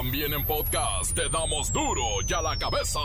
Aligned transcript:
También 0.00 0.32
en 0.32 0.44
podcast 0.44 1.12
te 1.12 1.28
damos 1.28 1.72
duro 1.72 2.04
y 2.24 2.32
a 2.32 2.40
la 2.40 2.56
cabeza. 2.56 3.00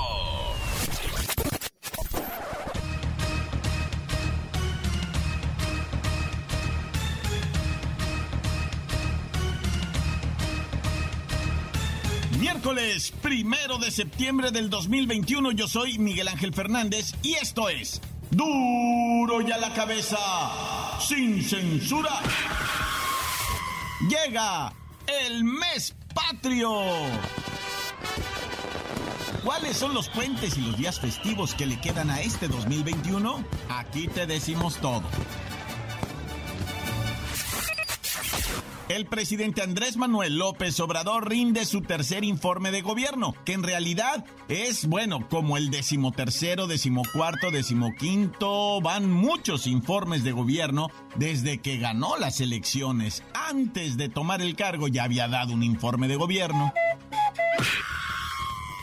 Miércoles 12.39 13.11
primero 13.23 13.79
de 13.79 13.89
septiembre 13.89 14.51
del 14.51 14.69
2021, 14.69 15.49
yo 15.53 15.67
soy 15.67 15.97
Miguel 15.97 16.27
Ángel 16.27 16.53
Fernández 16.53 17.15
y 17.23 17.33
esto 17.33 17.69
es 17.69 18.01
Duro 18.29 19.41
y 19.41 19.51
a 19.51 19.57
la 19.57 19.73
cabeza, 19.73 20.99
sin 20.99 21.41
censura. 21.41 22.19
Llega 24.07 24.71
el 25.07 25.43
mes 25.43 25.95
¿Cuáles 29.43 29.77
son 29.77 29.93
los 29.93 30.09
puentes 30.09 30.57
y 30.57 30.61
los 30.61 30.77
días 30.77 30.99
festivos 30.99 31.53
que 31.53 31.65
le 31.65 31.79
quedan 31.79 32.09
a 32.09 32.21
este 32.21 32.47
2021? 32.47 33.43
Aquí 33.69 34.07
te 34.07 34.25
decimos 34.25 34.77
todo. 34.77 35.03
El 38.93 39.07
presidente 39.07 39.63
Andrés 39.63 39.97
Manuel 39.97 40.37
López 40.37 40.79
Obrador 40.79 41.27
rinde 41.27 41.65
su 41.65 41.81
tercer 41.81 42.23
informe 42.23 42.69
de 42.69 42.83
gobierno, 42.83 43.33
que 43.43 43.53
en 43.53 43.63
realidad 43.63 44.23
es, 44.49 44.85
bueno, 44.85 45.27
como 45.29 45.57
el 45.57 45.71
decimotercero, 45.71 46.67
decimocuarto, 46.67 47.49
decimoquinto, 47.49 48.81
van 48.81 49.09
muchos 49.09 49.65
informes 49.65 50.23
de 50.23 50.31
gobierno 50.31 50.91
desde 51.15 51.57
que 51.57 51.79
ganó 51.79 52.17
las 52.17 52.39
elecciones. 52.39 53.23
Antes 53.33 53.97
de 53.97 54.09
tomar 54.09 54.43
el 54.43 54.55
cargo 54.55 54.87
ya 54.87 55.05
había 55.05 55.27
dado 55.27 55.53
un 55.53 55.63
informe 55.63 56.07
de 56.07 56.15
gobierno. 56.15 56.71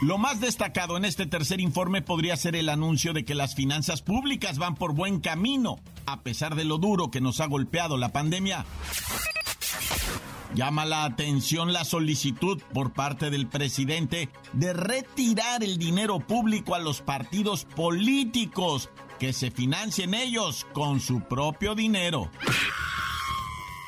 Lo 0.02 0.18
más 0.18 0.40
destacado 0.40 0.96
en 0.96 1.04
este 1.04 1.26
tercer 1.26 1.60
informe 1.60 2.02
podría 2.02 2.36
ser 2.36 2.56
el 2.56 2.68
anuncio 2.68 3.12
de 3.12 3.24
que 3.24 3.36
las 3.36 3.54
finanzas 3.54 4.02
públicas 4.02 4.58
van 4.58 4.74
por 4.74 4.92
buen 4.92 5.20
camino, 5.20 5.78
a 6.06 6.22
pesar 6.22 6.56
de 6.56 6.64
lo 6.64 6.78
duro 6.78 7.12
que 7.12 7.20
nos 7.20 7.38
ha 7.40 7.46
golpeado 7.46 7.96
la 7.96 8.08
pandemia. 8.08 8.66
Llama 10.54 10.84
la 10.84 11.04
atención 11.04 11.72
la 11.72 11.84
solicitud 11.84 12.60
por 12.74 12.92
parte 12.92 13.30
del 13.30 13.46
presidente 13.46 14.28
de 14.52 14.72
retirar 14.72 15.62
el 15.62 15.78
dinero 15.78 16.18
público 16.18 16.74
a 16.74 16.80
los 16.80 17.02
partidos 17.02 17.64
políticos, 17.64 18.90
que 19.20 19.32
se 19.32 19.50
financien 19.50 20.14
ellos 20.14 20.66
con 20.72 20.98
su 20.98 21.20
propio 21.20 21.74
dinero. 21.74 22.30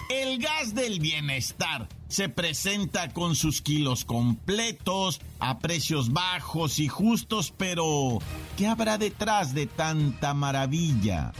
El 0.08 0.38
gas 0.38 0.74
del 0.74 1.00
bienestar 1.00 1.88
se 2.06 2.28
presenta 2.28 3.08
con 3.12 3.34
sus 3.34 3.62
kilos 3.62 4.04
completos, 4.04 5.20
a 5.40 5.58
precios 5.58 6.12
bajos 6.12 6.78
y 6.78 6.86
justos, 6.86 7.52
pero 7.56 8.18
¿qué 8.58 8.66
habrá 8.66 8.98
detrás 8.98 9.54
de 9.54 9.66
tanta 9.66 10.34
maravilla? 10.34 11.32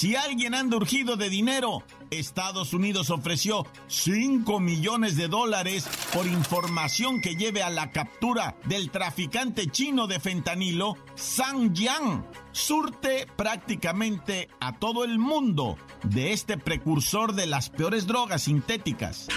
Si 0.00 0.16
alguien 0.16 0.54
anda 0.54 0.78
urgido 0.78 1.18
de 1.18 1.28
dinero, 1.28 1.82
Estados 2.08 2.72
Unidos 2.72 3.10
ofreció 3.10 3.66
5 3.88 4.58
millones 4.58 5.14
de 5.14 5.28
dólares 5.28 5.86
por 6.14 6.26
información 6.26 7.20
que 7.20 7.36
lleve 7.36 7.62
a 7.62 7.68
la 7.68 7.90
captura 7.90 8.56
del 8.64 8.90
traficante 8.90 9.66
chino 9.66 10.06
de 10.06 10.18
fentanilo, 10.18 10.96
Sang 11.16 11.74
Yang. 11.74 12.24
Surte 12.50 13.26
prácticamente 13.36 14.48
a 14.58 14.78
todo 14.78 15.04
el 15.04 15.18
mundo 15.18 15.76
de 16.02 16.32
este 16.32 16.56
precursor 16.56 17.34
de 17.34 17.46
las 17.46 17.68
peores 17.68 18.06
drogas 18.06 18.44
sintéticas 18.44 19.28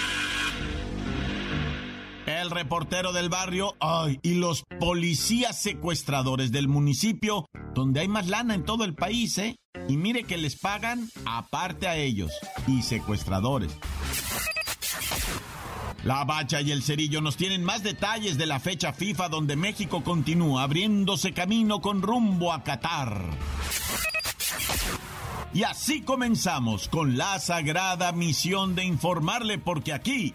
el 2.44 2.50
reportero 2.50 3.12
del 3.12 3.30
barrio 3.30 3.74
y 4.22 4.34
los 4.34 4.64
policías 4.78 5.60
secuestradores 5.60 6.52
del 6.52 6.68
municipio, 6.68 7.46
donde 7.74 8.00
hay 8.00 8.08
más 8.08 8.28
lana 8.28 8.54
en 8.54 8.64
todo 8.64 8.84
el 8.84 8.94
país, 8.94 9.38
¿eh? 9.38 9.56
Y 9.88 9.96
mire 9.96 10.24
que 10.24 10.36
les 10.36 10.54
pagan 10.54 11.08
aparte 11.24 11.88
a 11.88 11.96
ellos 11.96 12.30
y 12.66 12.82
secuestradores. 12.82 13.72
La 16.04 16.24
Bacha 16.24 16.60
y 16.60 16.70
el 16.70 16.82
Cerillo 16.82 17.22
nos 17.22 17.38
tienen 17.38 17.64
más 17.64 17.82
detalles 17.82 18.36
de 18.36 18.44
la 18.44 18.60
fecha 18.60 18.92
FIFA 18.92 19.30
donde 19.30 19.56
México 19.56 20.04
continúa 20.04 20.64
abriéndose 20.64 21.32
camino 21.32 21.80
con 21.80 22.02
rumbo 22.02 22.52
a 22.52 22.62
Qatar. 22.62 23.24
Y 25.54 25.62
así 25.62 26.02
comenzamos 26.02 26.88
con 26.88 27.16
la 27.16 27.38
sagrada 27.40 28.12
misión 28.12 28.74
de 28.74 28.84
informarle 28.84 29.56
porque 29.56 29.94
aquí 29.94 30.34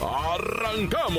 ¡Arrancamos! 0.00 1.18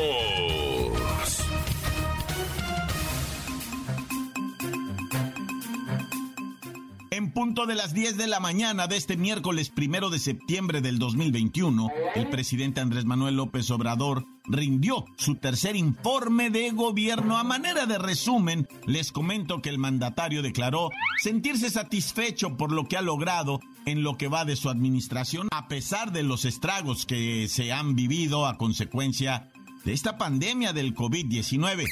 En 7.12 7.34
punto 7.34 7.66
de 7.66 7.75
las 7.75 7.94
10 7.94 8.16
de 8.16 8.28
la 8.28 8.40
mañana 8.40 8.88
de 8.88 8.95
este 8.95 9.17
miércoles 9.17 9.69
primero 9.69 10.09
de 10.09 10.19
septiembre 10.19 10.79
del 10.79 11.00
2021, 11.00 11.90
el 12.16 12.29
presidente 12.29 12.79
Andrés 12.79 13.03
Manuel 13.03 13.35
López 13.35 13.69
Obrador 13.72 14.25
rindió 14.45 15.06
su 15.17 15.35
tercer 15.35 15.75
informe 15.75 16.50
de 16.50 16.72
gobierno. 16.72 17.38
A 17.38 17.44
manera 17.44 17.85
de 17.85 17.97
resumen, 17.97 18.67
les 18.85 19.11
comento 19.11 19.61
que 19.61 19.69
el 19.69 19.79
mandatario 19.79 20.41
declaró 20.41 20.91
sentirse 21.22 21.69
satisfecho 21.69 22.56
por 22.56 22.72
lo 22.72 22.85
que 22.85 22.96
ha 22.96 23.01
logrado 23.01 23.59
en 23.85 24.03
lo 24.03 24.17
que 24.17 24.28
va 24.28 24.45
de 24.45 24.56
su 24.56 24.69
administración, 24.69 25.47
a 25.51 25.67
pesar 25.67 26.12
de 26.12 26.23
los 26.23 26.45
estragos 26.45 27.06
que 27.06 27.47
se 27.47 27.72
han 27.72 27.95
vivido 27.95 28.45
a 28.45 28.57
consecuencia 28.57 29.50
de 29.85 29.94
esta 29.94 30.17
pandemia 30.17 30.73
del 30.73 30.94
COVID-19. 30.94 31.85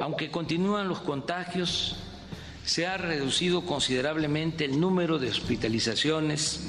Aunque 0.00 0.30
continúan 0.30 0.88
los 0.88 1.00
contagios, 1.00 1.96
se 2.64 2.86
ha 2.86 2.96
reducido 2.96 3.64
considerablemente 3.64 4.64
el 4.64 4.78
número 4.78 5.18
de 5.18 5.30
hospitalizaciones 5.30 6.68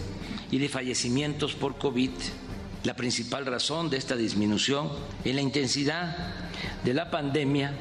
y 0.49 0.57
de 0.57 0.69
fallecimientos 0.69 1.53
por 1.53 1.77
COVID. 1.77 2.11
La 2.83 2.95
principal 2.95 3.45
razón 3.45 3.89
de 3.89 3.97
esta 3.97 4.15
disminución 4.15 4.89
en 5.25 5.35
la 5.35 5.41
intensidad 5.41 6.15
de 6.83 6.93
la 6.93 7.11
pandemia 7.11 7.77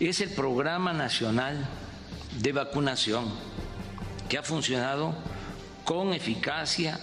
es 0.00 0.20
el 0.20 0.30
Programa 0.30 0.92
Nacional 0.92 1.68
de 2.40 2.52
Vacunación, 2.52 3.26
que 4.28 4.36
ha 4.36 4.42
funcionado 4.42 5.14
con 5.84 6.12
eficacia 6.12 6.98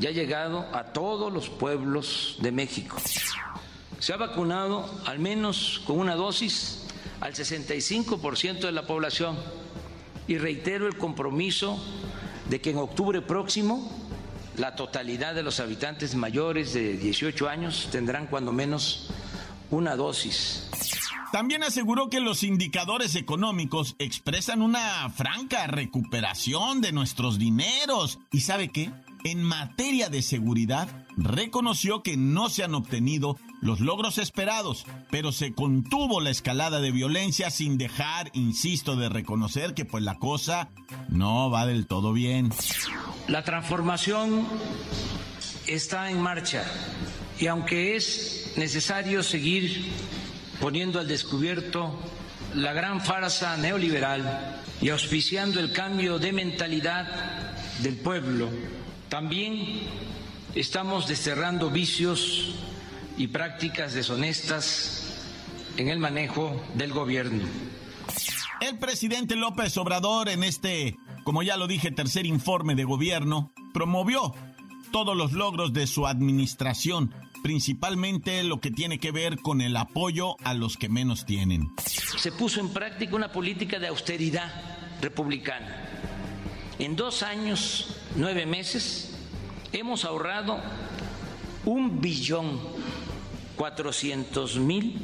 y 0.00 0.06
ha 0.06 0.10
llegado 0.10 0.66
a 0.72 0.84
todos 0.84 1.32
los 1.32 1.48
pueblos 1.48 2.36
de 2.40 2.52
México. 2.52 2.96
Se 3.98 4.12
ha 4.12 4.16
vacunado 4.16 4.88
al 5.06 5.18
menos 5.18 5.82
con 5.86 5.98
una 5.98 6.14
dosis 6.14 6.86
al 7.20 7.34
65% 7.34 8.60
de 8.60 8.72
la 8.72 8.86
población 8.86 9.36
y 10.26 10.38
reitero 10.38 10.86
el 10.86 10.96
compromiso 10.96 11.80
de 12.48 12.60
que 12.60 12.70
en 12.70 12.78
octubre 12.78 13.20
próximo 13.22 13.90
la 14.56 14.74
totalidad 14.74 15.34
de 15.34 15.42
los 15.42 15.60
habitantes 15.60 16.14
mayores 16.14 16.74
de 16.74 16.96
18 16.96 17.48
años 17.48 17.88
tendrán 17.90 18.26
cuando 18.26 18.52
menos 18.52 19.10
una 19.70 19.96
dosis. 19.96 20.68
También 21.32 21.62
aseguró 21.62 22.10
que 22.10 22.20
los 22.20 22.42
indicadores 22.42 23.16
económicos 23.16 23.96
expresan 23.98 24.60
una 24.60 25.08
franca 25.08 25.66
recuperación 25.66 26.82
de 26.82 26.92
nuestros 26.92 27.38
dineros. 27.38 28.18
¿Y 28.30 28.40
sabe 28.40 28.68
qué? 28.68 28.92
En 29.24 29.42
materia 29.42 30.10
de 30.10 30.20
seguridad, 30.20 30.88
reconoció 31.16 32.02
que 32.02 32.18
no 32.18 32.50
se 32.50 32.64
han 32.64 32.74
obtenido 32.74 33.38
los 33.62 33.80
logros 33.80 34.18
esperados, 34.18 34.84
pero 35.10 35.32
se 35.32 35.54
contuvo 35.54 36.20
la 36.20 36.28
escalada 36.28 36.80
de 36.80 36.90
violencia 36.90 37.50
sin 37.50 37.78
dejar, 37.78 38.30
insisto, 38.34 38.96
de 38.96 39.08
reconocer 39.08 39.72
que 39.72 39.86
pues 39.86 40.04
la 40.04 40.18
cosa 40.18 40.68
no 41.08 41.50
va 41.50 41.64
del 41.64 41.86
todo 41.86 42.12
bien. 42.12 42.50
La 43.26 43.42
transformación 43.42 44.46
está 45.66 46.10
en 46.10 46.20
marcha 46.20 46.64
y 47.40 47.46
aunque 47.46 47.96
es 47.96 48.52
necesario 48.58 49.22
seguir 49.22 49.90
poniendo 50.62 51.00
al 51.00 51.08
descubierto 51.08 51.92
la 52.54 52.72
gran 52.72 53.00
farsa 53.00 53.56
neoliberal 53.56 54.62
y 54.80 54.90
auspiciando 54.90 55.58
el 55.58 55.72
cambio 55.72 56.20
de 56.20 56.32
mentalidad 56.32 57.56
del 57.80 57.96
pueblo, 57.96 58.48
también 59.08 59.80
estamos 60.54 61.08
desterrando 61.08 61.68
vicios 61.68 62.54
y 63.18 63.26
prácticas 63.26 63.92
deshonestas 63.92 65.02
en 65.78 65.88
el 65.88 65.98
manejo 65.98 66.64
del 66.74 66.92
gobierno. 66.92 67.42
El 68.60 68.78
presidente 68.78 69.34
López 69.34 69.76
Obrador 69.78 70.28
en 70.28 70.44
este, 70.44 70.96
como 71.24 71.42
ya 71.42 71.56
lo 71.56 71.66
dije, 71.66 71.90
tercer 71.90 72.24
informe 72.24 72.76
de 72.76 72.84
gobierno, 72.84 73.52
promovió 73.74 74.32
todos 74.92 75.16
los 75.16 75.32
logros 75.32 75.72
de 75.72 75.88
su 75.88 76.06
administración, 76.06 77.12
principalmente 77.42 78.42
lo 78.44 78.60
que 78.60 78.70
tiene 78.70 78.98
que 78.98 79.10
ver 79.10 79.38
con 79.40 79.60
el 79.60 79.76
apoyo 79.76 80.36
a 80.44 80.54
los 80.54 80.76
que 80.76 80.88
menos 80.88 81.26
tienen. 81.26 81.72
Se 82.16 82.32
puso 82.32 82.60
en 82.60 82.70
práctica 82.70 83.16
una 83.16 83.32
política 83.32 83.78
de 83.78 83.88
austeridad 83.88 84.50
republicana. 85.00 85.88
En 86.78 86.96
dos 86.96 87.22
años, 87.22 87.96
nueve 88.16 88.46
meses, 88.46 89.16
hemos 89.72 90.04
ahorrado 90.04 90.60
un 91.64 92.00
billón 92.00 92.60
cuatrocientos 93.56 94.58
mil 94.58 94.98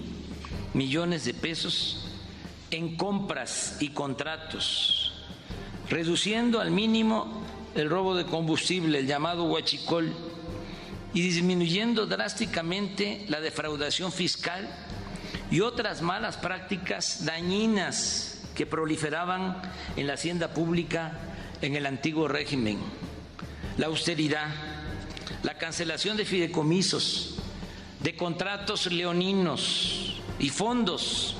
millones 0.74 1.24
de 1.24 1.34
pesos 1.34 2.04
en 2.70 2.96
compras 2.96 3.76
y 3.80 3.88
contratos, 3.88 5.12
reduciendo 5.88 6.60
al 6.60 6.70
mínimo 6.70 7.42
el 7.74 7.88
robo 7.88 8.14
de 8.14 8.24
combustible, 8.26 8.98
el 8.98 9.06
llamado 9.06 9.44
huachicol, 9.44 10.12
y 11.14 11.22
disminuyendo 11.22 12.06
drásticamente 12.06 13.24
la 13.28 13.40
defraudación 13.40 14.12
fiscal 14.12 14.68
y 15.50 15.60
otras 15.60 16.02
malas 16.02 16.36
prácticas 16.36 17.24
dañinas 17.24 18.42
que 18.54 18.66
proliferaban 18.66 19.62
en 19.96 20.06
la 20.06 20.14
hacienda 20.14 20.52
pública 20.52 21.12
en 21.62 21.76
el 21.76 21.86
antiguo 21.86 22.28
régimen. 22.28 22.78
La 23.78 23.86
austeridad, 23.86 24.48
la 25.42 25.56
cancelación 25.56 26.16
de 26.16 26.24
fideicomisos, 26.24 27.36
de 28.00 28.16
contratos 28.16 28.90
leoninos 28.90 30.20
y 30.38 30.50
fondos 30.50 31.36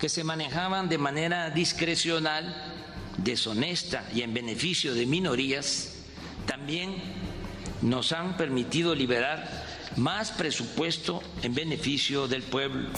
que 0.00 0.08
se 0.08 0.24
manejaban 0.24 0.88
de 0.88 0.98
manera 0.98 1.50
discrecional, 1.50 2.72
deshonesta 3.18 4.04
y 4.14 4.22
en 4.22 4.34
beneficio 4.34 4.94
de 4.94 5.06
minorías, 5.06 5.94
también 6.46 6.96
nos 7.82 8.12
han 8.12 8.36
permitido 8.36 8.94
liberar 8.94 9.48
más 9.96 10.30
presupuesto 10.32 11.22
en 11.42 11.54
beneficio 11.54 12.28
del 12.28 12.42
pueblo. 12.42 12.90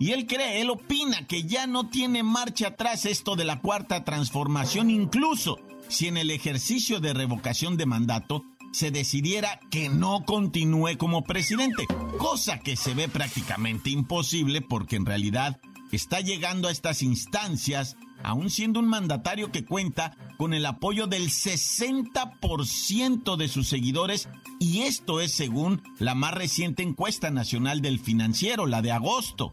Y 0.00 0.10
él 0.12 0.26
cree, 0.26 0.60
él 0.60 0.70
opina 0.70 1.26
que 1.26 1.44
ya 1.44 1.66
no 1.66 1.88
tiene 1.88 2.22
marcha 2.22 2.68
atrás 2.68 3.06
esto 3.06 3.36
de 3.36 3.44
la 3.44 3.60
cuarta 3.60 4.02
transformación, 4.02 4.90
incluso 4.90 5.58
si 5.88 6.08
en 6.08 6.16
el 6.16 6.30
ejercicio 6.30 6.98
de 6.98 7.12
revocación 7.12 7.76
de 7.76 7.86
mandato 7.86 8.42
se 8.72 8.90
decidiera 8.90 9.60
que 9.70 9.90
no 9.90 10.24
continúe 10.24 10.96
como 10.96 11.22
presidente, 11.22 11.86
cosa 12.18 12.58
que 12.58 12.76
se 12.76 12.94
ve 12.94 13.08
prácticamente 13.08 13.90
imposible 13.90 14.62
porque 14.62 14.96
en 14.96 15.06
realidad 15.06 15.60
está 15.92 16.20
llegando 16.20 16.68
a 16.68 16.72
estas 16.72 17.02
instancias 17.02 17.96
aún 18.22 18.50
siendo 18.50 18.80
un 18.80 18.88
mandatario 18.88 19.52
que 19.52 19.64
cuenta 19.64 20.16
con 20.36 20.54
el 20.54 20.66
apoyo 20.66 21.06
del 21.06 21.30
60% 21.30 23.36
de 23.36 23.48
sus 23.48 23.68
seguidores 23.68 24.28
y 24.58 24.82
esto 24.82 25.20
es 25.20 25.32
según 25.32 25.82
la 25.98 26.14
más 26.14 26.34
reciente 26.34 26.82
encuesta 26.82 27.30
nacional 27.30 27.80
del 27.80 27.98
financiero, 27.98 28.66
la 28.66 28.82
de 28.82 28.92
agosto. 28.92 29.52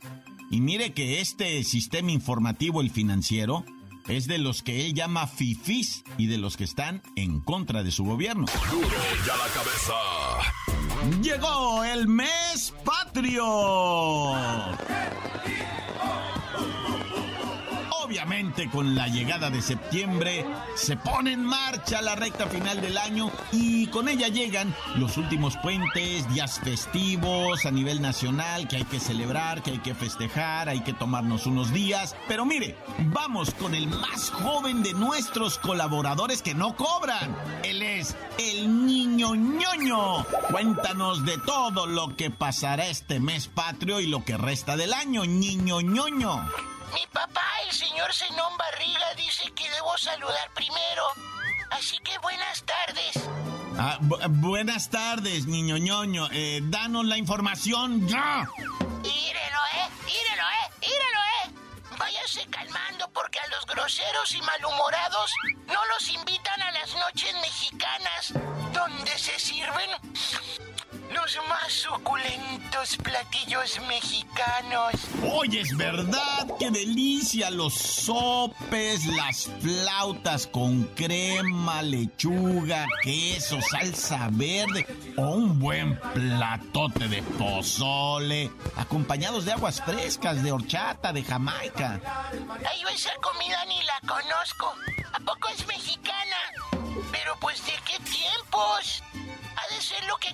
Y 0.51 0.61
mire 0.61 0.93
que 0.93 1.21
este 1.21 1.63
sistema 1.63 2.11
informativo, 2.11 2.81
el 2.81 2.89
financiero, 2.89 3.63
es 4.07 4.27
de 4.27 4.39
los 4.39 4.63
que 4.63 4.85
él 4.85 4.93
llama 4.93 5.27
fifis 5.27 6.03
y 6.17 6.27
de 6.27 6.37
los 6.37 6.57
que 6.57 6.63
están 6.63 7.01
en 7.15 7.39
contra 7.39 7.83
de 7.83 7.91
su 7.91 8.03
gobierno. 8.03 8.45
ya 9.25 9.37
la 9.37 9.47
cabeza. 9.53 9.93
Llegó 11.21 11.83
el 11.83 12.07
mes 12.07 12.73
patrio 12.83 14.33
con 18.71 18.95
la 18.95 19.07
llegada 19.09 19.49
de 19.49 19.61
septiembre 19.61 20.45
se 20.75 20.95
pone 20.95 21.33
en 21.33 21.43
marcha 21.43 22.01
la 22.01 22.15
recta 22.15 22.47
final 22.47 22.79
del 22.79 22.97
año 22.97 23.29
y 23.51 23.87
con 23.87 24.07
ella 24.07 24.29
llegan 24.29 24.73
los 24.95 25.17
últimos 25.17 25.57
puentes, 25.57 26.27
días 26.33 26.57
festivos 26.63 27.65
a 27.65 27.71
nivel 27.71 28.01
nacional 28.01 28.69
que 28.69 28.77
hay 28.77 28.85
que 28.85 29.01
celebrar, 29.01 29.61
que 29.61 29.71
hay 29.71 29.79
que 29.79 29.93
festejar, 29.93 30.69
hay 30.69 30.79
que 30.81 30.93
tomarnos 30.93 31.47
unos 31.47 31.73
días. 31.73 32.15
Pero 32.29 32.45
mire, 32.45 32.77
vamos 33.11 33.53
con 33.55 33.75
el 33.75 33.87
más 33.87 34.29
joven 34.29 34.83
de 34.83 34.93
nuestros 34.93 35.57
colaboradores 35.57 36.41
que 36.41 36.55
no 36.55 36.77
cobran. 36.77 37.35
Él 37.63 37.81
es 37.81 38.15
el 38.37 38.85
niño 38.85 39.35
ñoño. 39.35 40.23
Cuéntanos 40.49 41.25
de 41.25 41.37
todo 41.39 41.87
lo 41.87 42.15
que 42.15 42.31
pasará 42.31 42.87
este 42.87 43.19
mes 43.19 43.49
patrio 43.49 43.99
y 43.99 44.07
lo 44.07 44.23
que 44.23 44.37
resta 44.37 44.77
del 44.77 44.93
año, 44.93 45.25
niño 45.25 45.81
ñoño. 45.81 46.45
Mi 46.93 47.05
papá, 47.13 47.45
el 47.67 47.71
señor 47.73 48.13
Zenón 48.13 48.57
Barriga, 48.57 49.13
dice 49.15 49.51
que 49.53 49.69
debo 49.71 49.97
saludar 49.97 50.49
primero. 50.53 51.03
Así 51.71 51.97
que 51.99 52.17
buenas 52.19 52.63
tardes. 52.63 53.29
Ah, 53.77 53.97
buenas 54.01 54.89
tardes, 54.89 55.45
niño 55.45 55.77
ñoño. 55.77 56.27
Eh, 56.31 56.59
danos 56.63 57.05
la 57.05 57.17
información 57.17 58.07
ya. 58.07 58.47
Írelo, 59.03 59.61
eh, 59.75 59.89
írelo, 60.07 60.43
eh, 60.43 60.71
írelo, 60.81 61.21
eh. 61.37 61.95
Váyase 61.97 62.45
calmando 62.49 63.09
porque 63.13 63.39
a 63.39 63.47
los 63.47 63.65
groseros 63.65 64.33
y 64.33 64.41
malhumorados 64.41 65.31
no 65.67 65.85
los 65.93 66.09
invitan 66.09 66.61
a 66.61 66.71
las 66.71 66.93
noches 66.95 67.33
mexicanas, 67.41 68.33
donde 68.73 69.17
se 69.17 69.37
sirven 69.39 69.89
los 71.13 71.37
más 71.47 71.71
suculentos 71.71 72.97
platillos 72.97 73.79
mexicanos. 73.87 74.93
Oye, 75.33 75.61
es 75.61 75.75
verdad, 75.75 76.47
qué 76.59 76.69
delicia, 76.69 77.49
los 77.49 77.73
sopes, 77.73 79.05
las 79.07 79.49
flautas 79.61 80.47
con 80.47 80.83
crema, 80.95 81.81
lechuga, 81.81 82.85
queso, 83.01 83.59
salsa 83.61 84.29
verde 84.31 84.85
o 85.17 85.29
un 85.29 85.59
buen 85.59 85.99
platote 85.99 87.07
de 87.07 87.21
pozole, 87.23 88.51
acompañados 88.75 89.45
de 89.45 89.53
aguas 89.53 89.81
frescas, 89.81 90.43
de 90.43 90.51
horchata, 90.51 91.11
de 91.13 91.23
Jamaica. 91.23 91.99
Ay, 92.69 92.83
esa 92.93 93.11
comida 93.21 93.65
ni 93.65 93.81
la 93.83 93.99
conozco. 94.07 94.73
¿A 95.13 95.19
poco 95.19 95.49
es 95.49 95.65
mexicana? 95.67 96.35
Pero 97.11 97.28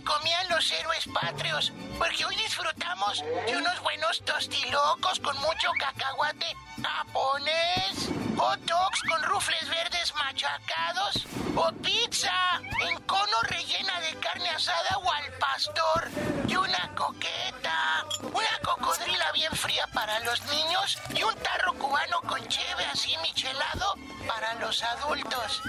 comían 0.03 0.49
los 0.49 0.71
héroes 0.71 1.05
patrios, 1.13 1.71
porque 1.97 2.25
hoy 2.25 2.35
disfrutamos 2.35 3.23
de 3.45 3.57
unos 3.57 3.79
buenos 3.81 4.21
tostilocos 4.25 5.19
con 5.19 5.35
mucho 5.37 5.69
cacahuate 5.79 6.55
japonés, 6.81 8.09
hot 8.37 8.59
dogs 8.61 9.01
con 9.09 9.23
rufles 9.23 9.69
verdes 9.69 10.13
machacados 10.15 11.25
o 11.55 11.71
pizza 11.81 12.61
en 12.89 13.01
cono 13.05 13.37
rellena 13.49 13.99
de 14.01 14.19
carne 14.19 14.49
asada 14.49 14.97
o 14.97 15.11
al 15.11 15.31
pastor 15.39 16.09
y 16.47 16.55
una 16.55 16.91
coqueta, 16.95 18.05
una 18.21 18.59
cocodrila 18.63 19.31
bien 19.33 19.51
fría 19.53 19.87
para 19.93 20.19
los 20.21 20.41
niños 20.45 20.97
y 21.15 21.23
un 21.23 21.33
tarro 21.35 21.73
cubano 21.73 22.21
con 22.27 22.45
cheve 22.47 22.85
así 22.91 23.11
michelado 23.21 23.95
para 24.27 24.55
los 24.59 24.83
adultos. 24.83 25.61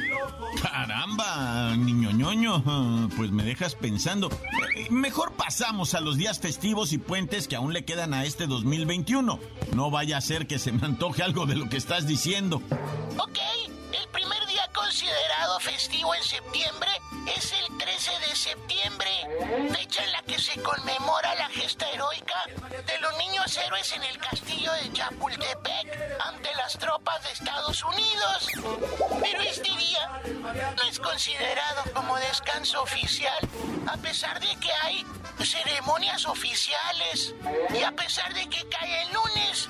Caramba, 0.63 1.77
niño 1.77 2.11
ñoño, 2.11 3.09
pues 3.17 3.31
me 3.31 3.45
dejas 3.45 3.75
pensando. 3.75 4.29
Mejor 4.91 5.33
pasamos 5.35 5.95
a 5.95 6.01
los 6.01 6.17
días 6.17 6.41
festivos 6.41 6.93
y 6.93 6.99
puentes 6.99 7.49
que 7.49 7.57
aún 7.57 7.73
le 7.73 7.85
quedan 7.85 8.15
a 8.15 8.25
este 8.25 8.47
2021. 8.47 9.39
No 9.75 9.91
vaya 9.91 10.17
a 10.17 10.21
ser 10.21 10.47
que 10.47 10.59
se 10.59 10.73
me 10.73 10.85
antoje 10.87 11.23
algo 11.23 11.47
de 11.47 11.57
lo 11.57 11.69
que 11.69 11.77
estás 11.77 12.07
diciendo. 12.07 12.63
Ok, 13.19 13.39
considerado 14.77 15.59
festivo 15.59 16.15
en 16.15 16.23
septiembre 16.23 16.91
es 17.35 17.53
el 17.53 17.79
13 17.79 18.11
de 18.29 18.37
septiembre, 18.37 19.11
fecha 19.73 20.05
en 20.05 20.13
la 20.13 20.23
que 20.23 20.39
se 20.39 20.61
conmemora 20.63 21.35
la 21.35 21.49
gesta 21.49 21.91
heroica 21.91 22.45
de 22.87 22.99
los 23.01 23.17
niños 23.17 23.57
héroes 23.57 23.91
en 23.93 24.05
el 24.05 24.19
castillo 24.19 24.71
de 24.73 24.93
Chapultepec 24.93 26.21
ante 26.21 26.55
las 26.57 26.79
tropas 26.79 27.23
de 27.25 27.33
Estados 27.33 27.83
Unidos. 27.85 28.49
Pero 29.23 29.41
este 29.41 29.71
día 29.71 30.23
no 30.77 30.83
es 30.89 31.01
considerado 31.01 31.83
como 31.95 32.17
descanso 32.19 32.83
oficial, 32.83 33.39
a 33.89 33.97
pesar 33.97 34.39
de 34.41 34.55
que 34.57 34.73
hay 34.83 35.07
ceremonias 35.43 36.27
oficiales 36.27 37.35
y 37.75 37.83
a 37.83 37.93
pesar 37.93 38.35
de 38.35 38.47
que 38.49 38.69
cae 38.69 39.03
el 39.03 39.13
lunes, 39.15 39.69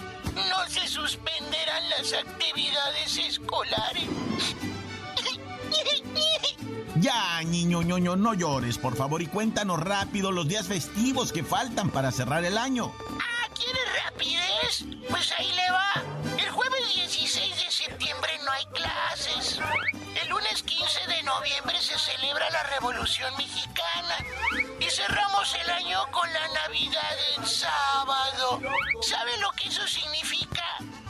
no 0.48 0.68
se 0.68 0.86
suspenderán 0.88 1.88
las 1.90 2.12
actividades 2.12 3.16
escolares. 3.18 4.04
Ya, 7.06 7.40
niño 7.44 7.82
ñoño, 7.82 8.16
no 8.16 8.34
llores, 8.34 8.78
por 8.78 8.96
favor, 8.96 9.22
y 9.22 9.28
cuéntanos 9.28 9.78
rápido 9.78 10.32
los 10.32 10.48
días 10.48 10.66
festivos 10.66 11.30
que 11.30 11.44
faltan 11.44 11.88
para 11.88 12.10
cerrar 12.10 12.44
el 12.44 12.58
año. 12.58 12.92
Ah, 13.20 13.48
¿quieres 13.54 13.84
rapidez? 14.04 14.84
Pues 15.08 15.32
ahí 15.38 15.52
le 15.52 15.70
va. 15.70 16.02
El 16.36 16.50
jueves 16.50 16.94
16 16.96 17.64
de 17.64 17.70
septiembre 17.70 18.32
no 18.44 18.50
hay 18.50 18.66
clases. 18.74 19.60
El 20.20 20.28
lunes 20.30 20.64
15 20.64 21.06
de 21.06 21.22
noviembre 21.22 21.80
se 21.80 21.96
celebra 21.96 22.50
la 22.50 22.64
Revolución 22.74 23.32
Mexicana. 23.38 24.16
Y 24.80 24.90
cerramos 24.90 25.54
el 25.62 25.70
año 25.70 26.00
con 26.10 26.28
la 26.32 26.48
Navidad 26.48 27.16
en 27.36 27.46
sábado. 27.46 28.60
¿Saben 29.02 29.40
lo 29.42 29.52
que 29.52 29.68
eso 29.68 29.86
significa? 29.86 30.45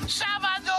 Sábado 0.09 0.73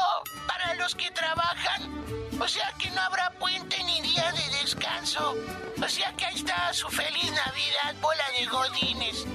para 0.47 0.73
los 0.75 0.95
que 0.95 1.11
trabajan. 1.11 1.91
O 2.39 2.47
sea 2.47 2.71
que 2.79 2.89
no 2.91 3.01
habrá 3.01 3.29
puente 3.31 3.75
ni 3.83 4.01
día 4.01 4.31
de 4.31 4.59
descanso. 4.61 5.35
O 5.81 5.89
sea 5.89 6.13
que 6.15 6.25
ahí 6.25 6.35
está 6.35 6.73
su 6.73 6.87
feliz 6.87 7.31
Navidad, 7.31 7.95
bola 8.01 8.23
de 8.39 8.45
godines. 8.45 9.25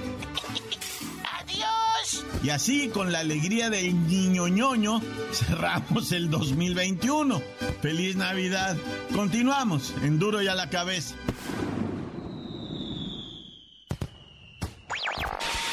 Adiós. 1.39 2.25
Y 2.43 2.49
así, 2.49 2.89
con 2.89 3.11
la 3.11 3.19
alegría 3.19 3.69
del 3.69 4.07
niño 4.07 4.47
ñoño, 4.47 5.01
cerramos 5.31 6.11
el 6.11 6.29
2021. 6.29 7.41
Feliz 7.81 8.15
Navidad. 8.15 8.75
Continuamos 9.13 9.93
en 10.01 10.17
Duro 10.17 10.41
y 10.41 10.47
a 10.47 10.55
la 10.55 10.69
cabeza. 10.69 11.15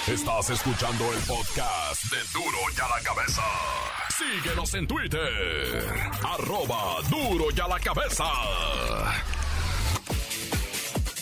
Estás 0.06 0.50
escuchando 0.50 1.12
el 1.12 1.20
podcast 1.20 2.04
de 2.04 2.18
Duro 2.32 2.58
y 2.76 2.80
a 2.80 2.88
la 2.88 3.02
cabeza. 3.04 3.42
Síguenos 4.20 4.74
en 4.74 4.86
Twitter. 4.86 5.82
Arroba 6.22 6.96
Duro 7.08 7.46
y 7.56 7.60
a 7.60 7.68
la 7.68 7.80
cabeza. 7.80 8.24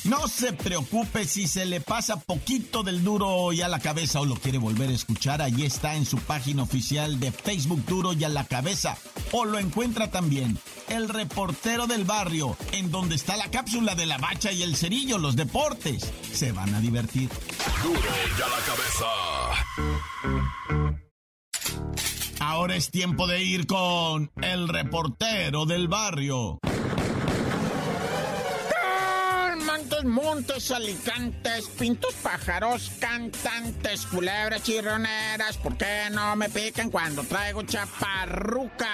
No 0.03 0.27
se 0.27 0.53
preocupe 0.53 1.25
si 1.25 1.47
se 1.47 1.65
le 1.65 1.81
pasa 1.81 2.19
poquito 2.19 2.83
del 2.83 3.05
duro 3.05 3.53
y 3.53 3.61
a 3.61 3.69
la 3.69 3.79
cabeza 3.79 4.21
o 4.21 4.25
lo 4.25 4.35
quiere 4.37 4.59
volver 4.59 4.89
a 4.89 4.95
escuchar. 4.95 5.43
Allí 5.43 5.65
está 5.65 5.95
en 5.97 6.07
su 6.07 6.19
página 6.19 6.63
oficial 6.63 7.21
de 7.21 7.31
Facebook 7.31 7.85
Duro 7.87 8.15
y 8.15 8.25
a 8.25 8.29
la 8.29 8.45
cabeza. 8.45 8.97
O 9.33 9.45
lo 9.45 9.59
encuentra 9.59 10.11
también 10.11 10.59
el 10.89 11.09
reportero 11.09 11.87
del 11.87 12.05
barrio, 12.05 12.57
en 12.73 12.91
donde 12.91 13.17
está 13.17 13.37
la 13.37 13.51
cápsula 13.51 13.95
de 13.95 14.07
la 14.07 14.19
bacha 14.19 14.51
y 14.51 14.63
el 14.63 14.77
cerillo, 14.77 15.19
los 15.19 15.37
deportes. 15.37 16.11
Se 16.33 16.53
van 16.53 16.75
a 16.75 16.81
divertir. 16.81 17.29
Duro 17.83 18.01
y 18.01 18.43
a 18.43 18.49
la 18.49 18.59
cabeza. 18.65 19.07
Ahora 22.59 22.75
es 22.75 22.91
tiempo 22.91 23.29
de 23.29 23.41
ir 23.41 23.69
con 23.69 24.33
el 24.43 24.67
reportero 24.67 25.65
del 25.65 25.87
barrio. 25.87 26.59
Montes, 30.05 30.71
alicantes, 30.71 31.69
pintos 31.79 32.15
pájaros, 32.23 32.91
cantantes, 33.01 34.07
culebras 34.07 34.63
chirroneras, 34.63 35.57
¿por 35.59 35.77
qué 35.77 36.09
no 36.11 36.37
me 36.37 36.49
pican 36.49 36.91
cuando 36.91 37.23
traigo 37.25 37.63
chaparrucas? 37.63 38.89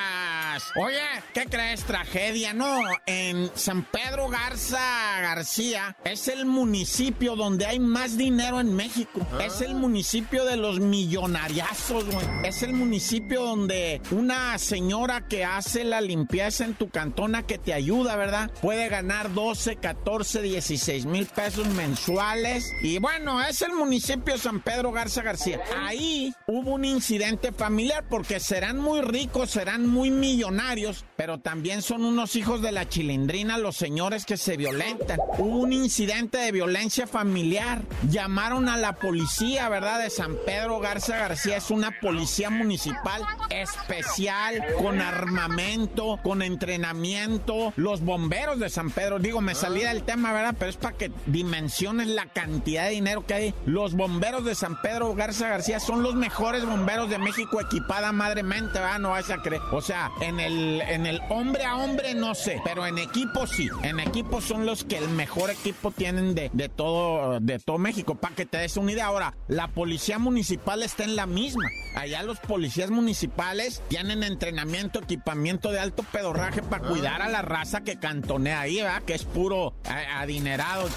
Oye, 0.77 1.01
¿qué 1.33 1.47
crees? 1.47 1.85
Tragedia, 1.85 2.53
no. 2.53 2.81
En 3.07 3.51
San 3.55 3.85
Pedro 3.85 4.29
Garza 4.29 5.21
García 5.21 5.97
es 6.05 6.29
el 6.29 6.47
municipio 6.47 7.35
donde 7.37 7.67
hay 7.67 7.81
más 7.81 8.17
dinero 8.17 8.61
en 8.61 8.75
México. 8.75 9.27
Es 9.45 9.61
el 9.61 9.75
municipio 9.75 10.45
de 10.45 10.57
los 10.57 10.81
millonariazos, 10.81 12.05
güey. 12.07 12.27
Es 12.45 12.63
el 12.63 12.73
municipio 12.73 13.43
donde 13.43 14.01
una 14.11 14.57
señora 14.59 15.27
que 15.27 15.45
hace 15.45 15.85
la 15.85 16.01
limpieza 16.01 16.65
en 16.65 16.75
tu 16.75 16.89
cantona 16.89 17.43
que 17.45 17.59
te 17.59 17.73
ayuda, 17.73 18.17
¿verdad? 18.17 18.51
Puede 18.63 18.89
ganar 18.89 19.33
12, 19.35 19.77
14, 19.77 20.43
16 20.43 20.84
mil 21.07 21.27
pesos 21.27 21.67
mensuales. 21.69 22.73
Y 22.83 22.99
bueno, 22.99 23.43
es 23.43 23.63
el 23.63 23.73
municipio 23.73 24.39
San 24.39 24.61
Pedro 24.61 24.93
Garza 24.93 25.23
García. 25.23 25.61
Ahí 25.77 26.35
hubo 26.47 26.73
un 26.73 26.85
incidente 26.85 27.53
familiar 27.53 28.05
porque 28.09 28.41
serán 28.41 28.79
muy 28.79 29.01
ricos, 29.01 29.51
serán 29.51 29.87
muy 29.87 30.11
millonarios, 30.11 31.05
pero 31.17 31.39
también 31.39 31.83
son 31.83 32.05
unos 32.05 32.37
hijos 32.37 32.63
de 32.63 32.73
la 32.73 32.89
chilindrina 32.89 33.59
los 33.59 33.77
señores 33.77 34.27
que 34.27 34.37
se 34.37 34.57
violentan. 34.57 35.19
Hubo 35.39 35.61
un 35.61 35.73
incidente 35.73 36.39
de 36.39 36.53
violencia 36.53 37.07
familiar. 37.07 37.83
Llamaron 38.11 38.69
a 38.69 38.77
la 38.77 38.95
policía, 38.95 39.69
¿verdad? 39.69 40.01
De 40.01 40.11
San 40.11 40.37
Pedro 40.45 40.81
Garza 40.81 41.17
García. 41.17 41.57
Es 41.57 41.71
una 41.71 41.99
policía 42.01 42.51
municipal 42.51 43.23
especial, 43.51 44.63
con 44.79 45.01
armamento, 45.01 46.19
con 46.23 46.43
entrenamiento. 46.43 47.73
Los 47.77 48.03
bomberos 48.03 48.59
de 48.59 48.69
San 48.69 48.91
Pedro. 48.91 49.19
Digo, 49.19 49.41
me 49.41 49.55
salí 49.55 49.81
del 49.83 50.03
tema, 50.03 50.33
¿verdad? 50.33 50.55
Pero 50.59 50.71
es 50.75 50.77
para 50.77 50.97
que 50.97 51.11
dimensiones 51.27 52.09
la 52.09 52.27
cantidad 52.27 52.85
de 52.85 52.91
dinero 52.91 53.25
que 53.27 53.35
hay. 53.35 53.55
Los 53.67 53.95
bomberos 53.95 54.45
de 54.45 54.55
San 54.55 54.81
Pedro 54.81 55.15
Garza 55.15 55.49
García 55.49 55.81
son 55.81 56.03
los 56.03 56.15
mejores 56.15 56.65
bomberos 56.65 57.09
de 57.09 57.19
México 57.19 57.61
equipada 57.61 58.13
madremente, 58.13 58.79
¿verdad? 58.79 58.99
No 58.99 59.11
vas 59.11 59.31
a 59.31 59.39
creer. 59.39 59.63
O 59.73 59.81
sea, 59.81 60.11
en 60.21 60.41
el, 60.41 60.81
en 60.83 61.07
el 61.07 61.21
hombre 61.29 61.65
a 61.65 61.77
hombre 61.77 62.15
no 62.15 62.35
sé, 62.35 62.61
pero 62.65 62.87
en 62.87 62.99
equipo 62.99 63.47
sí. 63.47 63.69
En 63.83 64.01
equipo 64.01 64.41
son 64.41 64.67
los 64.67 64.85
que 64.85 64.99
el 64.99 65.09
mejor 65.11 65.51
equipo 65.51 65.91
tienen 65.91 66.35
de, 66.35 66.51
de 66.53 66.69
todo, 66.69 67.41
de 67.41 67.59
todo 67.59 67.79
México. 67.79 68.17
Para 68.17 68.35
que 68.35 68.47
te 68.47 68.59
des 68.59 68.77
una 68.77 68.93
idea. 68.93 69.07
Ahora, 69.07 69.35
la 69.49 69.69
policía 69.69 70.19
municipal 70.19 70.83
está 70.83 71.05
en 71.05 71.17
la 71.17 71.27
misma. 71.27 71.69
Allá 71.97 72.23
los 72.23 72.41
policías 72.41 72.91
municipales 72.91 73.83
tienen 73.89 74.23
entrenamiento, 74.25 74.99
equipamiento 74.99 75.71
de 75.71 75.79
alto 75.79 76.03
pedorraje 76.11 76.63
para 76.63 76.89
cuidar 76.89 77.23
a 77.23 77.29
la 77.29 77.43
raza 77.43 77.83
que 77.83 77.99
cantonea 77.99 78.61
ahí, 78.61 78.77
¿verdad? 78.77 79.03
Que 79.03 79.15
es 79.15 79.25
puro 79.25 79.75
eh, 79.85 80.07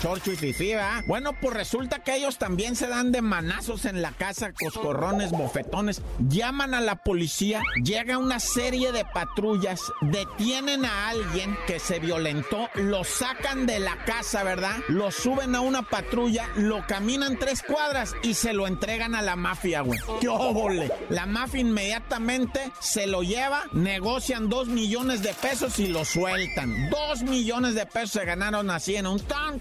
chorcho 0.01 0.31
y 0.31 0.35
fifí, 0.35 0.73
¿verdad? 0.73 1.03
Bueno, 1.07 1.33
pues 1.39 1.53
resulta 1.53 1.99
que 1.99 2.15
ellos 2.15 2.37
también 2.37 2.75
se 2.75 2.87
dan 2.87 3.11
de 3.11 3.21
manazos 3.21 3.85
en 3.85 4.01
la 4.01 4.11
casa, 4.11 4.53
coscorrones, 4.53 5.31
bofetones. 5.31 6.01
Llaman 6.19 6.73
a 6.73 6.81
la 6.81 6.97
policía, 6.97 7.61
llega 7.83 8.17
una 8.17 8.39
serie 8.39 8.91
de 8.91 9.05
patrullas, 9.05 9.81
detienen 10.01 10.85
a 10.85 11.09
alguien 11.09 11.57
que 11.67 11.79
se 11.79 11.99
violentó, 11.99 12.69
lo 12.75 13.03
sacan 13.03 13.65
de 13.65 13.79
la 13.79 13.97
casa, 14.05 14.43
¿verdad? 14.43 14.77
Lo 14.87 15.11
suben 15.11 15.55
a 15.55 15.61
una 15.61 15.83
patrulla, 15.83 16.47
lo 16.55 16.85
caminan 16.87 17.37
tres 17.37 17.63
cuadras 17.63 18.15
y 18.23 18.33
se 18.33 18.53
lo 18.53 18.67
entregan 18.67 19.15
a 19.15 19.21
la 19.21 19.35
mafia, 19.35 19.81
güey. 19.81 19.99
¡Qué 20.21 20.27
óvole! 20.27 20.91
La 21.09 21.25
mafia 21.25 21.61
inmediatamente 21.61 22.71
se 22.79 23.07
lo 23.07 23.23
lleva, 23.23 23.63
negocian 23.71 24.49
dos 24.49 24.67
millones 24.67 25.23
de 25.23 25.33
pesos 25.33 25.79
y 25.79 25.87
lo 25.87 26.05
sueltan. 26.05 26.89
Dos 26.89 27.23
millones 27.23 27.75
de 27.75 27.85
pesos 27.85 28.11
se 28.11 28.25
ganaron 28.25 28.69
así 28.69 28.95
en 28.95 29.07
un 29.07 29.19
tan 29.19 29.56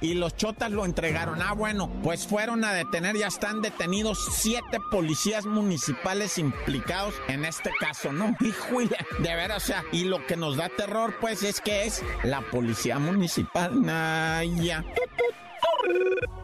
y 0.00 0.14
los 0.14 0.36
chotas 0.36 0.70
lo 0.70 0.84
entregaron. 0.84 1.40
Ah, 1.42 1.52
bueno, 1.52 1.90
pues 2.02 2.26
fueron 2.26 2.64
a 2.64 2.72
detener, 2.72 3.16
ya 3.16 3.28
están 3.28 3.62
detenidos 3.62 4.18
siete 4.32 4.78
policías 4.90 5.46
municipales 5.46 6.38
implicados 6.38 7.14
en 7.28 7.44
este 7.44 7.70
caso, 7.78 8.12
¿no? 8.12 8.36
Hijo, 8.40 8.80
de 8.80 9.34
veras, 9.34 9.64
o 9.64 9.66
sea, 9.66 9.84
y 9.92 10.04
lo 10.04 10.26
que 10.26 10.36
nos 10.36 10.56
da 10.56 10.68
terror, 10.68 11.16
pues, 11.20 11.42
es 11.42 11.60
que 11.60 11.84
es 11.84 12.02
la 12.22 12.40
policía 12.40 12.98
municipal. 12.98 13.72
Ah, 13.88 14.42
ya. 14.44 14.84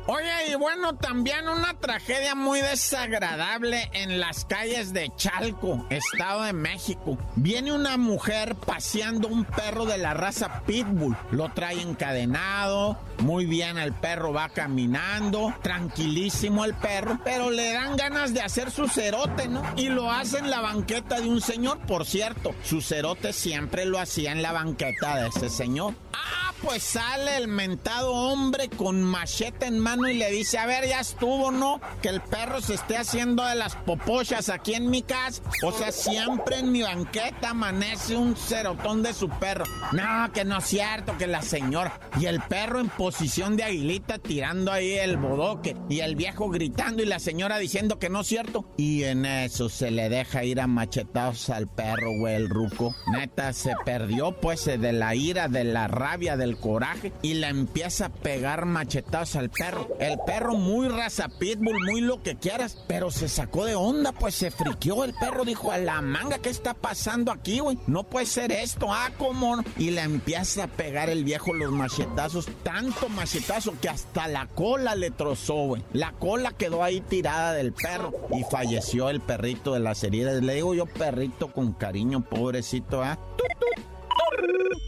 Oye, 0.07 0.51
y 0.51 0.55
bueno, 0.55 0.97
también 0.97 1.49
una 1.49 1.73
tragedia 1.81 2.35
muy 2.35 2.61
desagradable 2.61 3.89
en 3.95 4.21
las 4.21 4.45
calles 4.45 4.93
de 4.93 5.11
Chalco, 5.17 5.87
Estado 5.89 6.43
de 6.43 6.53
México. 6.53 7.17
Viene 7.37 7.73
una 7.73 7.97
mujer 7.97 8.55
paseando 8.55 9.29
un 9.29 9.47
perro 9.47 9.87
de 9.87 9.97
la 9.97 10.13
raza 10.13 10.61
Pitbull. 10.67 11.17
Lo 11.31 11.51
trae 11.53 11.81
encadenado, 11.81 12.99
muy 13.21 13.47
bien 13.47 13.79
el 13.79 13.95
perro 13.95 14.35
va 14.35 14.51
caminando, 14.51 15.55
tranquilísimo 15.63 16.67
el 16.67 16.75
perro, 16.75 17.19
pero 17.25 17.51
le 17.51 17.73
dan 17.73 17.97
ganas 17.97 18.35
de 18.35 18.43
hacer 18.43 18.71
su 18.71 18.89
cerote, 18.89 19.49
¿no? 19.49 19.63
Y 19.75 19.89
lo 19.89 20.13
hace 20.13 20.37
en 20.39 20.51
la 20.51 20.61
banqueta 20.61 21.19
de 21.19 21.31
un 21.31 21.41
señor, 21.41 21.79
por 21.87 22.05
cierto. 22.05 22.55
Su 22.63 22.83
cerote 22.83 23.33
siempre 23.33 23.87
lo 23.87 23.99
hacía 23.99 24.33
en 24.33 24.43
la 24.43 24.53
banqueta 24.53 25.17
de 25.17 25.29
ese 25.29 25.49
señor. 25.49 25.95
Ah, 26.13 26.44
pues 26.65 26.83
sale 26.83 27.37
el 27.37 27.47
mentado 27.47 28.13
hombre 28.13 28.71
con 28.71 29.03
machete 29.03 29.67
en 29.67 29.79
mano 29.79 30.09
y 30.09 30.15
le 30.15 30.31
dice, 30.31 30.57
a 30.59 30.67
ver, 30.67 30.89
ya 30.89 31.01
estuvo, 31.01 31.51
¿no? 31.51 31.79
Que 32.01 32.09
el 32.09 32.23
perro 32.23 32.61
se 32.63 32.75
esté 32.75 32.97
haciendo 32.97 33.45
de 33.45 33.55
las 33.55 33.77
popochas 33.77 34.49
aquí 34.49 34.73
en 34.75 34.89
mi 34.89 35.03
casa. 35.03 35.43
O 35.63 35.73
sea, 35.73 35.93
siempre 35.93 36.61
en 36.61 36.73
mi 36.73 36.81
banqueta 36.81 37.51
amanece 37.51 38.17
un 38.17 38.35
cerotón 38.35 39.03
de 39.03 39.13
su 39.13 39.29
perro. 39.29 39.65
No, 39.93 40.33
que 40.33 40.45
no 40.45 40.59
es 40.59 40.65
cierto, 40.65 41.19
que 41.19 41.27
la 41.27 41.43
señora. 41.43 42.01
Y 42.19 42.27
el 42.27 42.41
perro 42.41 42.81
en 42.81 42.89
posición 42.89 43.57
de 43.57 43.65
aguilita 43.65 44.19
tirando 44.19 44.73
ahí 44.73 44.95
el 44.95 45.19
bodoque. 45.19 45.77
Y 45.91 46.01
el 46.01 46.17
viejo 46.17 46.49
gritando 46.49 47.03
y 47.03 47.07
la 47.07 47.19
señora 47.19 47.59
diciendo 47.59 47.99
que 47.99 48.09
no 48.09 48.23
es 48.23 48.27
cierto. 48.27 48.65
Y 48.79 49.05
en 49.05 49.27
eso 49.27 49.69
se 49.69 49.91
le 49.91 50.09
deja 50.09 50.45
ir 50.45 50.61
a 50.61 50.67
machetados 50.67 51.51
al 51.51 51.69
perro, 51.69 52.11
güey, 52.19 52.37
el 52.37 52.49
ruco. 52.49 52.95
Neta, 53.13 53.53
se 53.53 53.75
perdió 53.85 54.41
pues 54.41 54.65
de 54.65 54.93
la 54.93 55.15
ira, 55.15 55.49
de 55.49 55.65
la 55.65 55.89
rabia, 55.89 56.39
del 56.39 56.54
coraje 56.57 57.13
y 57.23 57.35
le 57.35 57.49
empieza 57.49 58.07
a 58.07 58.13
pegar 58.13 58.67
machetados 58.67 59.37
al 59.37 59.51
perro. 59.51 59.89
El 59.99 60.19
perro 60.27 60.55
muy 60.55 60.89
raza 60.89 61.29
pitbull, 61.29 61.79
muy 61.85 62.01
lo 62.01 62.23
que 62.23 62.37
quieras, 62.37 62.79
pero 62.87 63.11
se 63.11 63.29
sacó 63.29 63.65
de 63.65 63.75
onda, 63.75 64.13
pues 64.13 64.35
se 64.35 64.51
friqueó. 64.51 65.05
El 65.05 65.15
perro 65.15 65.45
dijo, 65.45 65.71
a 65.71 65.79
la 65.79 66.01
manga, 66.01 66.39
¿qué 66.39 66.51
está 66.51 66.75
pasando 66.75 67.33
aquí, 67.33 67.61
güey? 67.61 67.79
No 67.87 68.05
puede 68.05 68.27
ser 68.27 68.53
esto, 68.53 68.93
ah, 68.93 69.11
¿cómo? 69.19 69.63
Y 69.79 69.91
le 69.91 70.03
empieza 70.03 70.65
a 70.65 70.69
pegar 70.69 71.11
el 71.11 71.25
viejo 71.25 71.53
los 71.53 71.73
machetazos, 71.73 72.49
tanto 72.63 73.09
machetazo 73.09 73.75
que 73.81 73.89
hasta 73.89 74.29
la 74.29 74.47
cola 74.47 74.95
le 74.95 75.11
trozó, 75.11 75.67
güey. 75.67 75.83
La 75.93 76.13
cola 76.13 76.53
quedó 76.53 76.83
ahí 76.83 77.01
tirada 77.01 77.53
del 77.53 77.73
perro 77.73 78.13
y 78.33 78.43
falleció 78.45 79.11
el 79.11 79.21
perrito 79.21 79.75
de 79.75 79.81
las 79.81 80.03
heridas. 80.05 80.43
Le 80.43 80.55
digo 80.55 80.75
yo 80.75 80.87
perrito 80.87 81.53
con 81.53 81.73
cariño, 81.73 82.25
pobrecito, 82.25 83.03
¿ah? 83.03 83.19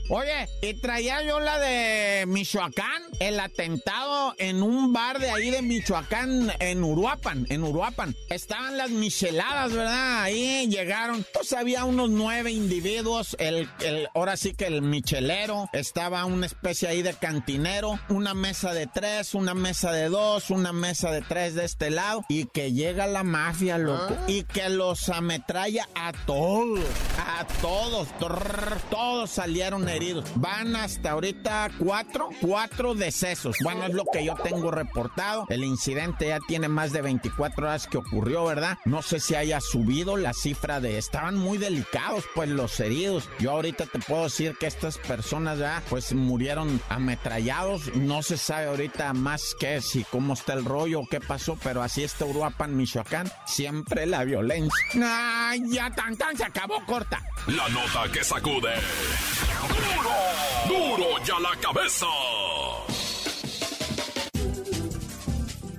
Oye, 0.08 0.48
y 0.62 0.74
traía 0.74 1.20
yo 1.22 1.40
la 1.40 1.58
de 1.58 2.26
Michoacán, 2.28 3.02
el 3.18 3.40
atentado 3.40 4.34
en 4.38 4.62
un 4.62 4.92
bar 4.92 5.18
de 5.18 5.30
ahí 5.30 5.50
de 5.50 5.62
Michoacán, 5.62 6.52
en 6.60 6.84
Uruapan, 6.84 7.44
en 7.50 7.64
Uruapan. 7.64 8.14
Estaban 8.30 8.76
las 8.76 8.90
micheladas, 8.90 9.72
¿verdad? 9.72 10.22
Ahí 10.22 10.68
llegaron, 10.68 11.26
pues 11.34 11.52
había 11.52 11.84
unos 11.84 12.08
nueve 12.10 12.52
individuos, 12.52 13.36
el, 13.40 13.68
el, 13.80 14.08
ahora 14.14 14.36
sí 14.36 14.54
que 14.54 14.66
el 14.66 14.80
michelero, 14.80 15.68
estaba 15.72 16.24
una 16.24 16.46
especie 16.46 16.86
ahí 16.86 17.02
de 17.02 17.14
cantinero, 17.14 17.98
una 18.08 18.32
mesa 18.32 18.72
de 18.72 18.86
tres, 18.86 19.34
una 19.34 19.54
mesa 19.54 19.90
de 19.90 20.08
dos, 20.08 20.50
una 20.50 20.72
mesa 20.72 21.10
de 21.10 21.22
tres 21.22 21.56
de 21.56 21.64
este 21.64 21.90
lado, 21.90 22.24
y 22.28 22.44
que 22.44 22.72
llega 22.72 23.08
la 23.08 23.24
mafia, 23.24 23.76
loco, 23.76 24.16
y 24.28 24.44
que 24.44 24.68
los 24.68 25.08
ametralla 25.08 25.88
a 25.96 26.12
todos, 26.26 26.78
a 27.18 27.44
todos, 27.60 28.06
todos 28.88 29.30
salieron 29.30 29.88
heridos. 29.96 30.24
Van 30.36 30.76
hasta 30.76 31.12
ahorita 31.12 31.70
cuatro, 31.78 32.28
cuatro 32.40 32.94
decesos. 32.94 33.56
Bueno, 33.62 33.86
es 33.86 33.94
lo 33.94 34.04
que 34.12 34.24
yo 34.24 34.34
tengo 34.34 34.70
reportado. 34.70 35.46
El 35.48 35.64
incidente 35.64 36.28
ya 36.28 36.38
tiene 36.46 36.68
más 36.68 36.92
de 36.92 37.02
24 37.02 37.66
horas 37.66 37.86
que 37.86 37.98
ocurrió, 37.98 38.44
¿verdad? 38.44 38.78
No 38.84 39.02
sé 39.02 39.20
si 39.20 39.34
haya 39.34 39.60
subido 39.60 40.16
la 40.16 40.32
cifra 40.32 40.80
de... 40.80 40.98
Estaban 40.98 41.36
muy 41.36 41.58
delicados, 41.58 42.24
pues, 42.34 42.48
los 42.48 42.78
heridos. 42.80 43.28
Yo 43.38 43.52
ahorita 43.52 43.86
te 43.86 43.98
puedo 43.98 44.24
decir 44.24 44.56
que 44.58 44.66
estas 44.66 44.98
personas 44.98 45.58
ya, 45.58 45.82
pues, 45.88 46.12
murieron 46.12 46.80
ametrallados. 46.88 47.94
No 47.96 48.22
se 48.22 48.36
sabe 48.36 48.66
ahorita 48.66 49.12
más 49.12 49.54
que 49.58 49.80
si 49.80 50.04
cómo 50.04 50.34
está 50.34 50.52
el 50.54 50.64
rollo 50.64 51.00
o 51.00 51.06
qué 51.08 51.20
pasó, 51.20 51.58
pero 51.62 51.82
así 51.82 52.02
está 52.04 52.24
Uruapan, 52.24 52.76
Michoacán. 52.76 53.30
Siempre 53.46 54.06
la 54.06 54.24
violencia. 54.24 54.76
¡Ay, 55.02 55.62
ya 55.68 55.90
tan 55.90 56.16
tan 56.16 56.36
se 56.36 56.44
acabó 56.44 56.84
corta! 56.86 57.22
La 57.46 57.68
nota 57.68 58.10
que 58.12 58.24
sacude. 58.24 58.74
¡Duro! 60.68 60.96
¡Duro 60.96 61.18
ya 61.24 61.38
la 61.38 61.54
cabeza! 61.60 62.06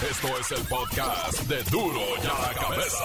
Esto 0.00 0.28
es 0.38 0.52
el 0.52 0.64
podcast 0.68 1.40
de 1.48 1.60
duro 1.64 2.00
y 2.22 2.26
a 2.26 2.40
la 2.40 2.54
cabeza. 2.54 3.04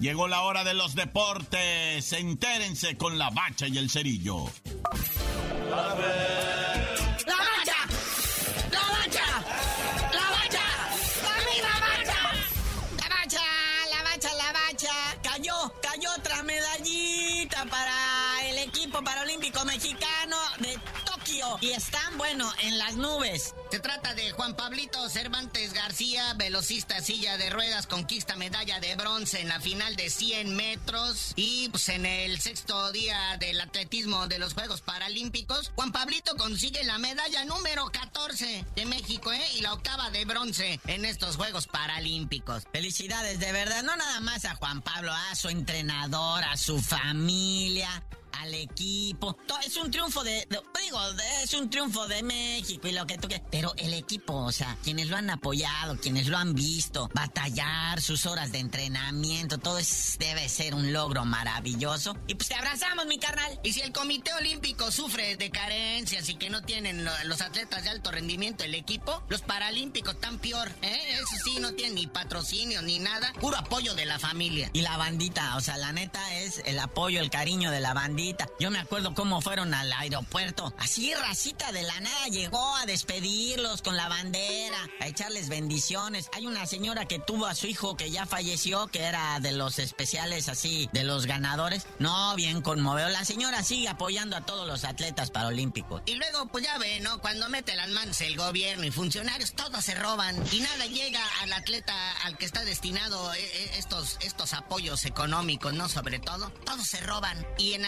Llegó 0.00 0.26
la 0.28 0.40
hora 0.40 0.64
de 0.64 0.72
los 0.72 0.94
deportes. 0.94 2.10
Entérense 2.14 2.96
con 2.96 3.18
la 3.18 3.28
bacha 3.28 3.68
y 3.68 3.76
el 3.76 3.90
cerillo. 3.90 4.46
¡La 5.70 5.94
bueno, 22.34 22.50
en 22.62 22.78
las 22.78 22.96
nubes. 22.96 23.54
Se 23.70 23.78
trata 23.78 24.14
de 24.14 24.32
Juan 24.32 24.56
Pablito 24.56 25.06
Cervantes 25.10 25.74
García, 25.74 26.32
velocista 26.34 27.02
silla 27.02 27.36
de 27.36 27.50
ruedas, 27.50 27.86
conquista 27.86 28.36
medalla 28.36 28.80
de 28.80 28.96
bronce 28.96 29.42
en 29.42 29.48
la 29.48 29.60
final 29.60 29.96
de 29.96 30.08
100 30.08 30.56
metros. 30.56 31.34
Y 31.36 31.68
pues 31.68 31.90
en 31.90 32.06
el 32.06 32.40
sexto 32.40 32.90
día 32.90 33.36
del 33.38 33.60
atletismo 33.60 34.28
de 34.28 34.38
los 34.38 34.54
Juegos 34.54 34.80
Paralímpicos, 34.80 35.72
Juan 35.74 35.92
Pablito 35.92 36.34
consigue 36.36 36.82
la 36.84 36.96
medalla 36.96 37.44
número 37.44 37.90
14 37.90 38.64
de 38.76 38.86
México, 38.86 39.30
¿eh? 39.30 39.44
Y 39.56 39.60
la 39.60 39.74
octava 39.74 40.08
de 40.08 40.24
bronce 40.24 40.80
en 40.86 41.04
estos 41.04 41.36
Juegos 41.36 41.66
Paralímpicos. 41.66 42.62
Felicidades, 42.72 43.40
de 43.40 43.52
verdad. 43.52 43.82
No 43.82 43.94
nada 43.94 44.20
más 44.20 44.46
a 44.46 44.54
Juan 44.54 44.80
Pablo, 44.80 45.12
a 45.12 45.34
su 45.34 45.50
entrenador, 45.50 46.44
a 46.44 46.56
su 46.56 46.80
familia 46.80 47.90
equipo. 48.62 49.36
Es 49.64 49.76
un 49.76 49.90
triunfo 49.90 50.22
de, 50.24 50.46
de- 50.50 50.60
digo, 50.82 51.12
de- 51.12 51.42
es 51.44 51.52
un 51.54 51.68
triunfo 51.70 52.06
de 52.08 52.22
México 52.22 52.88
y 52.88 52.92
lo 52.92 53.06
que 53.06 53.18
tú 53.18 53.28
quieras. 53.28 53.46
Pero 53.50 53.72
el 53.76 53.94
equipo, 53.94 54.34
o 54.34 54.52
sea, 54.52 54.76
quienes 54.82 55.08
lo 55.08 55.16
han 55.16 55.30
apoyado, 55.30 55.96
quienes 55.98 56.26
lo 56.28 56.36
han 56.38 56.54
visto, 56.54 57.08
batallar, 57.14 58.00
sus 58.00 58.26
horas 58.26 58.52
de 58.52 58.58
entrenamiento, 58.58 59.58
todo 59.58 59.78
es, 59.78 60.16
debe 60.18 60.48
ser 60.48 60.74
un 60.74 60.92
logro 60.92 61.24
maravilloso. 61.24 62.16
Y 62.26 62.34
pues 62.34 62.48
te 62.48 62.54
abrazamos, 62.54 63.06
mi 63.06 63.18
carnal. 63.18 63.58
Y 63.62 63.72
si 63.72 63.80
el 63.80 63.92
Comité 63.92 64.32
Olímpico 64.34 64.90
sufre 64.90 65.36
de 65.36 65.50
carencias 65.50 66.28
y 66.28 66.34
que 66.34 66.50
no 66.50 66.62
tienen 66.62 67.04
lo- 67.04 67.24
los 67.24 67.40
atletas 67.40 67.84
de 67.84 67.90
alto 67.90 68.10
rendimiento 68.10 68.64
el 68.64 68.74
equipo, 68.74 69.22
los 69.28 69.42
paralímpicos 69.42 70.20
tan 70.20 70.38
peor, 70.38 70.70
¿eh? 70.82 71.00
Eso 71.14 71.26
sí, 71.44 71.56
no 71.60 71.72
tienen 71.74 71.94
ni 71.96 72.06
patrocinio 72.06 72.82
ni 72.82 72.98
nada, 72.98 73.32
puro 73.40 73.56
apoyo 73.56 73.94
de 73.94 74.04
la 74.06 74.18
familia. 74.18 74.70
Y 74.72 74.82
la 74.82 74.96
bandita, 74.96 75.56
o 75.56 75.60
sea, 75.60 75.76
la 75.76 75.92
neta 75.92 76.34
es 76.36 76.62
el 76.64 76.78
apoyo, 76.78 77.20
el 77.20 77.30
cariño 77.30 77.70
de 77.70 77.80
la 77.80 77.94
bandita. 77.94 78.48
Yo 78.60 78.70
me 78.70 78.78
acuerdo 78.78 79.14
cómo 79.14 79.40
fueron 79.40 79.74
al 79.74 79.92
aeropuerto. 79.92 80.72
Así, 80.78 81.12
racita 81.14 81.72
de 81.72 81.82
la 81.82 81.98
nada 82.00 82.26
llegó 82.28 82.76
a 82.76 82.86
despedirlos 82.86 83.82
con 83.82 83.96
la 83.96 84.08
bandera, 84.08 84.78
a 85.00 85.08
echarles 85.08 85.48
bendiciones. 85.48 86.28
Hay 86.34 86.46
una 86.46 86.66
señora 86.66 87.06
que 87.06 87.18
tuvo 87.18 87.46
a 87.46 87.54
su 87.54 87.66
hijo 87.66 87.96
que 87.96 88.10
ya 88.10 88.26
falleció, 88.26 88.86
que 88.88 89.02
era 89.02 89.40
de 89.40 89.52
los 89.52 89.78
especiales 89.78 90.48
así, 90.48 90.88
de 90.92 91.04
los 91.04 91.26
ganadores. 91.26 91.86
No, 91.98 92.34
bien 92.36 92.62
conmovedor. 92.62 93.10
La 93.10 93.24
señora 93.24 93.62
sigue 93.62 93.88
apoyando 93.88 94.36
a 94.36 94.42
todos 94.42 94.66
los 94.66 94.84
atletas 94.84 95.30
paralímpicos. 95.30 96.02
Y 96.06 96.14
luego, 96.14 96.46
pues 96.46 96.64
ya 96.64 96.78
ve, 96.78 97.00
¿no? 97.00 97.20
Cuando 97.20 97.48
mete 97.48 97.74
las 97.74 97.88
manos 97.88 98.20
el 98.20 98.36
gobierno 98.36 98.84
y 98.84 98.90
funcionarios, 98.90 99.54
todos 99.54 99.84
se 99.84 99.94
roban. 99.94 100.36
Y 100.52 100.60
nada 100.60 100.86
llega 100.86 101.20
al 101.40 101.52
atleta 101.52 101.94
al 102.24 102.36
que 102.36 102.44
está 102.44 102.64
destinado 102.64 103.32
eh, 103.34 103.40
eh, 103.40 103.70
estos, 103.78 104.18
estos 104.20 104.52
apoyos 104.52 105.04
económicos, 105.04 105.74
¿no? 105.74 105.88
Sobre 105.88 106.18
todo, 106.18 106.50
todos 106.64 106.86
se 106.86 107.00
roban. 107.00 107.44
Y 107.58 107.72
en 107.74 107.84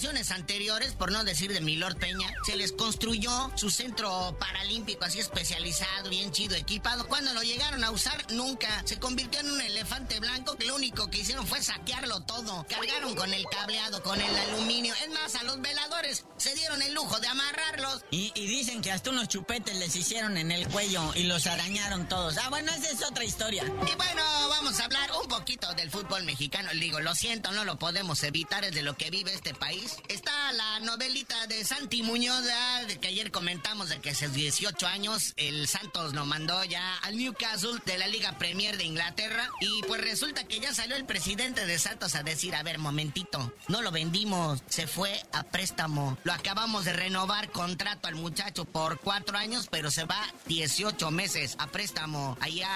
administraciones 0.00 0.30
anteriores, 0.30 0.92
por 0.92 1.12
no 1.12 1.24
decir 1.24 1.52
de 1.52 1.60
Milord 1.60 1.96
Peña, 1.98 2.32
se 2.46 2.56
les 2.56 2.72
construyó 2.72 3.50
su 3.54 3.70
centro 3.70 4.34
paralímpico 4.38 5.04
así 5.04 5.18
especializado, 5.18 6.08
bien 6.08 6.32
chido, 6.32 6.56
equipado. 6.56 7.06
Cuando 7.06 7.34
lo 7.34 7.42
llegaron 7.42 7.84
a 7.84 7.90
usar, 7.90 8.24
nunca. 8.32 8.82
Se 8.86 8.98
convirtió 8.98 9.40
en 9.40 9.50
un 9.50 9.60
elefante 9.60 10.18
blanco 10.18 10.56
que 10.56 10.64
lo 10.64 10.76
único 10.76 11.10
que 11.10 11.18
hicieron 11.18 11.46
fue 11.46 11.62
saquearlo 11.62 12.20
todo. 12.20 12.66
Cargaron 12.68 13.14
con 13.14 13.32
el 13.34 13.44
cableado, 13.50 14.02
con 14.02 14.20
el 14.20 14.36
aluminio. 14.36 14.94
Es 15.04 15.10
más, 15.10 15.34
a 15.34 15.44
los 15.44 15.60
veladores 15.60 16.24
se 16.38 16.54
dieron 16.54 16.80
el 16.80 16.94
lujo 16.94 17.18
de 17.20 17.26
amarrarlos. 17.26 18.02
Y, 18.10 18.32
y 18.34 18.46
dicen 18.46 18.80
que 18.80 18.92
hasta 18.92 19.10
unos 19.10 19.28
chupetes 19.28 19.76
les 19.76 19.94
hicieron 19.96 20.38
en 20.38 20.50
el 20.50 20.66
cuello 20.68 21.12
y 21.14 21.24
los 21.24 21.46
arañaron 21.46 22.08
todos. 22.08 22.38
Ah, 22.38 22.48
bueno, 22.48 22.72
esa 22.72 22.90
es 22.90 23.02
otra 23.02 23.24
historia. 23.24 23.64
Y 23.64 23.94
bueno, 23.96 24.22
vamos 24.48 24.80
a 24.80 24.84
hablar 24.86 25.10
un 25.22 25.28
poquito 25.28 25.72
del 25.74 25.90
fútbol 25.90 26.24
mexicano. 26.24 26.70
Digo, 26.72 27.00
lo 27.00 27.14
siento, 27.14 27.52
no 27.52 27.64
lo 27.64 27.78
podemos 27.78 28.22
evitar, 28.22 28.64
es 28.64 28.74
de 28.74 28.82
lo 28.82 28.96
que 28.96 29.10
vive 29.10 29.34
este 29.34 29.52
país. 29.54 29.89
Está 30.08 30.52
la 30.52 30.80
novelita 30.80 31.46
de 31.46 31.64
Santi 31.64 32.02
Muñoz, 32.02 32.44
de 32.86 32.98
que 32.98 33.08
ayer 33.08 33.30
comentamos 33.30 33.88
de 33.88 34.00
que 34.00 34.10
hace 34.10 34.28
18 34.28 34.86
años 34.86 35.32
el 35.36 35.68
Santos 35.68 36.14
lo 36.14 36.26
mandó 36.26 36.62
ya 36.64 36.96
al 36.98 37.16
Newcastle 37.16 37.78
de 37.86 37.98
la 37.98 38.06
Liga 38.06 38.38
Premier 38.38 38.76
de 38.76 38.84
Inglaterra. 38.84 39.48
Y 39.60 39.82
pues 39.82 40.00
resulta 40.00 40.44
que 40.44 40.60
ya 40.60 40.74
salió 40.74 40.96
el 40.96 41.04
presidente 41.04 41.66
de 41.66 41.78
Santos 41.78 42.14
a 42.14 42.22
decir, 42.22 42.54
a 42.54 42.62
ver, 42.62 42.78
momentito, 42.78 43.52
no 43.68 43.82
lo 43.82 43.90
vendimos, 43.90 44.62
se 44.68 44.86
fue 44.86 45.22
a 45.32 45.44
préstamo. 45.44 46.18
Lo 46.24 46.32
acabamos 46.32 46.84
de 46.84 46.92
renovar 46.92 47.50
contrato 47.50 48.08
al 48.08 48.14
muchacho 48.14 48.64
por 48.64 49.00
cuatro 49.00 49.38
años, 49.38 49.68
pero 49.70 49.90
se 49.90 50.04
va 50.04 50.20
18 50.46 51.10
meses 51.10 51.56
a 51.58 51.68
préstamo 51.68 52.36
allá 52.40 52.70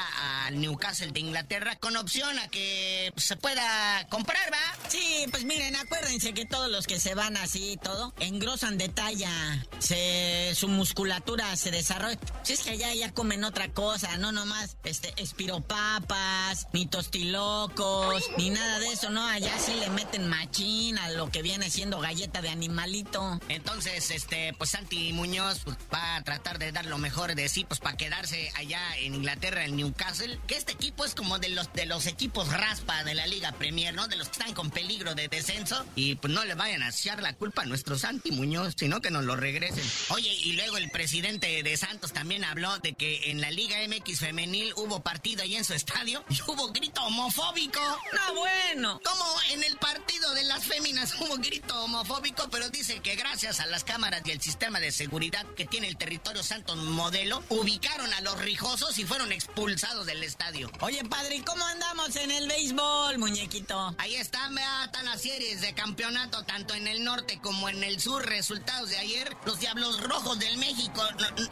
al 0.46 0.60
Newcastle 0.60 1.12
de 1.12 1.20
Inglaterra 1.20 1.76
con 1.76 1.96
opción 1.96 2.38
a 2.38 2.48
que 2.48 3.12
se 3.16 3.36
pueda 3.36 4.06
comprar, 4.08 4.52
¿va? 4.52 4.88
Sí, 4.88 5.26
pues 5.30 5.44
miren, 5.44 5.76
acuérdense 5.76 6.34
que 6.34 6.44
todos 6.46 6.70
los 6.70 6.86
que 6.86 7.00
se 7.04 7.14
van 7.14 7.36
así 7.36 7.72
y 7.72 7.76
todo, 7.76 8.14
engrosan 8.18 8.78
de 8.78 8.88
talla, 8.88 9.30
se, 9.78 10.52
su 10.54 10.68
musculatura 10.68 11.54
se 11.54 11.70
desarrolla. 11.70 12.18
Si 12.44 12.54
es 12.54 12.62
que 12.62 12.70
allá 12.70 12.94
ya 12.94 13.12
comen 13.12 13.44
otra 13.44 13.68
cosa, 13.68 14.16
no 14.16 14.32
nomás 14.32 14.78
este, 14.84 15.12
espiropapas, 15.18 16.66
ni 16.72 16.86
tostilocos, 16.86 18.24
ni 18.38 18.48
nada 18.48 18.78
de 18.78 18.86
eso, 18.86 19.10
¿no? 19.10 19.22
Allá 19.22 19.52
sí 19.58 19.74
le 19.74 19.90
meten 19.90 20.28
machín 20.28 20.96
a 20.96 21.10
lo 21.10 21.30
que 21.30 21.42
viene 21.42 21.68
siendo 21.68 22.00
galleta 22.00 22.40
de 22.40 22.48
animalito. 22.48 23.38
Entonces, 23.50 24.10
este, 24.10 24.54
pues 24.56 24.70
Santi 24.70 25.12
Muñoz 25.12 25.60
pues, 25.62 25.76
va 25.92 26.16
a 26.16 26.24
tratar 26.24 26.58
de 26.58 26.72
dar 26.72 26.86
lo 26.86 26.96
mejor 26.96 27.34
de 27.34 27.50
sí, 27.50 27.66
pues 27.66 27.80
para 27.80 27.98
quedarse 27.98 28.50
allá 28.56 28.80
en 28.96 29.14
Inglaterra, 29.14 29.66
en 29.66 29.76
Newcastle, 29.76 30.40
que 30.46 30.56
este 30.56 30.72
equipo 30.72 31.04
es 31.04 31.14
como 31.14 31.38
de 31.38 31.50
los, 31.50 31.70
de 31.74 31.84
los 31.84 32.06
equipos 32.06 32.48
raspa 32.50 33.04
de 33.04 33.12
la 33.12 33.26
Liga 33.26 33.52
Premier, 33.52 33.92
¿no? 33.92 34.08
De 34.08 34.16
los 34.16 34.30
que 34.30 34.38
están 34.40 34.54
con 34.54 34.70
peligro 34.70 35.14
de 35.14 35.28
descenso 35.28 35.84
y 35.94 36.14
pues 36.14 36.32
no 36.32 36.42
le 36.46 36.54
vayan 36.54 36.82
a 36.82 36.83
echar 36.88 37.22
la 37.22 37.34
culpa 37.34 37.62
a 37.62 37.66
nuestro 37.66 37.98
Santi 37.98 38.30
Muñoz, 38.30 38.74
sino 38.76 39.00
que 39.00 39.10
nos 39.10 39.24
lo 39.24 39.36
regresen. 39.36 39.84
Oye, 40.10 40.32
y 40.32 40.52
luego 40.52 40.76
el 40.76 40.90
presidente 40.90 41.62
de 41.62 41.76
Santos 41.76 42.12
también 42.12 42.44
habló 42.44 42.78
de 42.78 42.94
que 42.94 43.30
en 43.30 43.40
la 43.40 43.50
Liga 43.50 43.76
MX 43.88 44.20
femenil 44.20 44.72
hubo 44.76 45.02
partido 45.02 45.42
ahí 45.42 45.56
en 45.56 45.64
su 45.64 45.74
estadio 45.74 46.24
y 46.28 46.40
hubo 46.42 46.72
grito 46.72 47.02
homofóbico. 47.02 47.80
No, 48.12 48.34
bueno. 48.34 49.00
Como 49.04 49.24
en 49.50 49.64
el 49.64 49.76
partido 49.76 50.32
de 50.34 50.44
las 50.44 50.64
féminas 50.64 51.14
hubo 51.20 51.36
grito 51.36 51.84
homofóbico, 51.84 52.48
pero 52.50 52.68
dice 52.70 53.00
que 53.00 53.16
gracias 53.16 53.60
a 53.60 53.66
las 53.66 53.84
cámaras 53.84 54.22
y 54.24 54.30
el 54.30 54.40
sistema 54.40 54.80
de 54.80 54.92
seguridad 54.92 55.46
que 55.56 55.66
tiene 55.66 55.88
el 55.88 55.96
territorio 55.96 56.42
Santos 56.42 56.76
modelo, 56.76 57.42
ubicaron 57.48 58.12
a 58.12 58.20
los 58.20 58.38
rijosos 58.40 58.98
y 58.98 59.04
fueron 59.04 59.32
expulsados 59.32 60.06
del 60.06 60.22
estadio. 60.22 60.70
Oye, 60.80 61.04
padre, 61.04 61.42
¿cómo 61.44 61.64
andamos 61.64 62.14
en 62.16 62.30
el 62.30 62.48
béisbol, 62.48 63.18
muñequito? 63.18 63.94
Ahí 63.98 64.14
están, 64.14 64.54
vea, 64.54 64.84
están 64.84 65.04
las 65.06 65.22
series 65.22 65.60
de 65.60 65.74
campeonato, 65.74 66.44
tanto 66.44 66.73
en 66.74 66.86
el 66.86 67.04
norte 67.04 67.38
como 67.40 67.68
en 67.68 67.82
el 67.84 68.00
sur. 68.00 68.24
Resultados 68.26 68.90
de 68.90 68.98
ayer, 68.98 69.36
los 69.44 69.58
Diablos 69.60 70.02
Rojos 70.02 70.38
del 70.38 70.56
México 70.58 71.02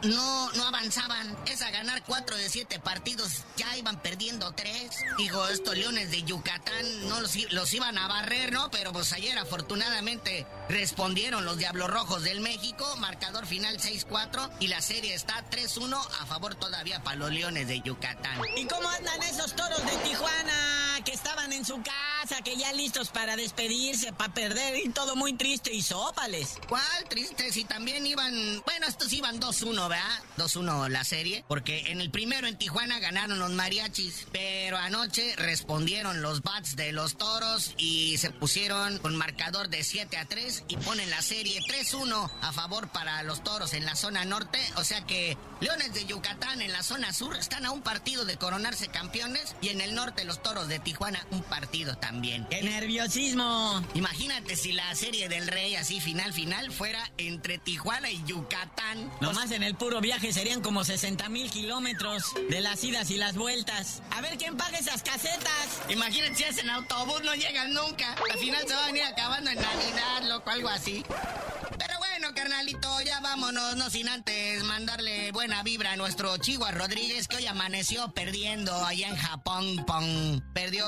no, 0.03 0.51
no, 0.51 0.67
avanzaban. 0.67 1.37
Es 1.45 1.61
a 1.61 1.71
ganar 1.71 2.03
cuatro 2.05 2.35
de 2.37 2.49
siete 2.49 2.79
partidos, 2.79 3.43
ya 3.57 3.75
iban 3.77 4.01
perdiendo 4.01 4.51
tres. 4.53 4.91
Digo, 5.17 5.47
estos 5.47 5.77
Leones 5.77 6.11
de 6.11 6.23
Yucatán 6.23 7.09
no 7.09 7.21
los, 7.21 7.35
los 7.51 7.73
iban 7.73 7.97
a 7.97 8.07
barrer, 8.07 8.51
¿no? 8.51 8.69
Pero 8.71 8.91
pues 8.91 9.13
ayer 9.13 9.37
afortunadamente 9.37 10.45
respondieron 10.69 11.45
los 11.45 11.57
Diablos 11.57 11.89
Rojos 11.89 12.23
del 12.23 12.39
México, 12.39 12.85
marcador 12.97 13.45
final 13.45 13.77
6-4 13.79 14.49
y 14.59 14.67
la 14.67 14.81
serie 14.81 15.13
está 15.13 15.43
3-1 15.49 15.95
a 16.21 16.25
favor 16.25 16.55
todavía 16.55 17.01
para 17.03 17.17
los 17.17 17.31
Leones 17.31 17.67
de 17.67 17.81
Yucatán. 17.81 18.41
¿Y 18.55 18.65
cómo 18.65 18.87
andan 18.89 19.21
esos 19.23 19.55
toros 19.55 19.83
de 19.85 19.97
Tijuana 19.97 20.99
que 21.05 21.11
estaban 21.11 21.51
en 21.51 21.65
su 21.65 21.81
casa, 21.81 22.41
que 22.43 22.55
ya 22.55 22.71
listos 22.73 23.09
para 23.09 23.35
despedirse, 23.35 24.13
para 24.13 24.33
perder 24.33 24.85
y 24.85 24.89
todo 24.89 25.15
muy 25.15 25.33
triste 25.33 25.73
y 25.73 25.81
sópales? 25.81 26.57
¿Cuál 26.67 27.09
triste? 27.09 27.51
Si 27.51 27.65
también 27.65 28.05
iban, 28.07 28.61
bueno, 28.65 28.87
estos 28.87 29.11
iban 29.13 29.39
2-1, 29.39 29.89
¿verdad? 29.89 30.23
2-1 30.37 30.89
la 30.89 31.03
serie, 31.03 31.43
porque 31.47 31.91
en 31.91 32.01
el 32.01 32.09
primero 32.09 32.47
en 32.47 32.57
Tijuana 32.57 32.99
ganaron 32.99 33.39
los 33.39 33.51
mariachis, 33.51 34.27
pero 34.31 34.77
anoche 34.77 35.35
respondieron 35.35 36.21
los 36.21 36.41
bats 36.41 36.75
de 36.75 36.91
los 36.91 37.17
toros 37.17 37.73
y 37.77 38.17
se 38.17 38.31
pusieron 38.31 38.97
con 38.99 39.15
marcador 39.15 39.69
de 39.69 39.83
7 39.83 40.17
a 40.17 40.25
3 40.25 40.52
y 40.67 40.77
ponen 40.77 41.09
la 41.09 41.21
serie 41.21 41.59
3-1 41.61 42.29
a 42.41 42.53
favor 42.53 42.89
para 42.89 43.23
los 43.23 43.43
toros 43.43 43.73
en 43.73 43.85
la 43.85 43.95
zona 43.95 44.25
norte, 44.25 44.59
o 44.77 44.83
sea 44.83 45.05
que 45.05 45.37
Leones 45.59 45.93
de 45.93 46.05
Yucatán 46.05 46.61
en 46.61 46.73
la 46.73 46.83
zona 46.83 47.13
sur 47.13 47.35
están 47.37 47.65
a 47.65 47.71
un 47.71 47.81
partido 47.81 48.25
de 48.25 48.37
coronarse 48.37 48.89
campeones 48.89 49.55
y 49.61 49.69
en 49.69 49.79
el 49.79 49.95
norte 49.95 50.25
los 50.25 50.43
toros 50.43 50.67
de 50.67 50.79
Tijuana 50.79 51.25
un 51.31 51.41
partido 51.41 51.95
también. 51.97 52.45
¡Qué 52.49 52.61
nerviosismo! 52.61 53.81
Imagínate 53.93 54.57
si 54.57 54.73
la 54.73 54.93
serie 54.93 55.29
del 55.29 55.47
rey 55.47 55.75
así 55.75 56.01
final 56.01 56.33
final 56.33 56.71
fuera 56.71 56.99
entre 57.17 57.59
Tijuana 57.59 58.09
y 58.11 58.21
Yucatán. 58.25 59.09
Nomás 59.21 59.51
en 59.51 59.63
el 59.63 59.75
puro 59.75 60.01
viaje 60.01 60.33
serían 60.33 60.61
como 60.61 60.83
60 60.83 61.29
mil 61.29 61.49
kilómetros 61.49 62.25
de 62.49 62.59
las 62.59 62.83
idas 62.83 63.09
y 63.09 63.17
las 63.17 63.35
vueltas. 63.35 64.01
A 64.11 64.21
ver 64.21 64.37
quién 64.37 64.57
paga 64.57 64.77
esas 64.77 65.01
casetas. 65.01 65.81
Imagínate 65.89 66.35
si 66.35 66.43
es 66.43 66.57
en 66.57 66.69
autobús, 66.69 67.21
no 67.23 67.33
llegan 67.35 67.73
nunca. 67.73 68.15
Al 68.31 68.39
final 68.39 68.67
se 68.67 68.75
va 68.75 68.83
a 68.83 68.87
venir 68.87 69.03
acabando 69.03 69.49
en 69.49 69.61
Navidad, 69.61 70.23
loco, 70.23 70.42
algo 70.45 70.69
así. 70.69 71.03
Pero 71.77 71.97
bueno, 71.97 72.33
carnalito, 72.35 73.01
ya 73.01 73.19
vámonos, 73.19 73.75
no 73.75 73.89
sin 73.89 74.07
antes 74.07 74.63
mandarle 74.63 75.31
buena 75.31 75.63
vibra 75.63 75.93
a 75.93 75.95
nuestro 75.95 76.37
Chihuahua 76.37 76.71
Rodríguez, 76.71 77.27
que 77.27 77.37
hoy 77.37 77.47
amaneció 77.47 78.11
perdiendo 78.13 78.73
allá 78.85 79.07
en 79.07 79.15
Japón. 79.15 79.83
Pong. 79.85 80.41
Perdió 80.53 80.85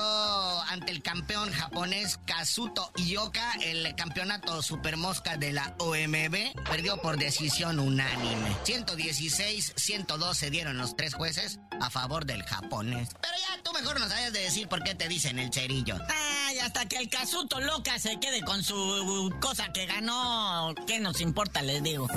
ante 0.68 0.92
el 0.92 1.02
campeón 1.02 1.52
japonés 1.52 2.18
Kazuto 2.26 2.92
Ioka 2.96 3.52
el 3.62 3.94
campeonato 3.96 4.62
Supermosca 4.62 5.36
de 5.36 5.52
la 5.52 5.74
OMB. 5.78 6.64
Perdió 6.68 6.98
por 6.98 7.18
decisión 7.18 7.78
unánime. 7.78 8.56
116-102 8.64 10.34
se 10.34 10.50
dieron 10.50 10.78
los 10.78 10.96
tres 10.96 11.14
jueces 11.14 11.58
a 11.80 11.90
favor 11.90 12.26
del 12.26 12.42
japonés. 12.44 13.10
Pero 13.20 13.34
ya 13.36 13.62
tú 13.62 13.72
mejor 13.78 14.00
nos 14.00 14.08
sabes 14.08 14.32
de 14.32 14.40
decir 14.40 14.68
por 14.68 14.82
qué 14.82 14.94
te 14.94 15.08
dicen 15.08 15.38
el 15.38 15.52
cerillo. 15.52 15.96
Ay, 16.08 16.58
hasta 16.58 16.86
que 16.86 16.96
el 16.96 17.08
Kazuto 17.08 17.60
loca 17.60 17.98
se 17.98 18.18
quede 18.18 18.42
con 18.42 18.62
su 18.62 19.34
cosa 19.40 19.72
que 19.72 19.86
ganó, 19.86 20.74
¿qué 20.86 20.98
nos 20.98 21.20
importa? 21.20 21.62
Les 21.62 21.82
digo. 21.82 22.08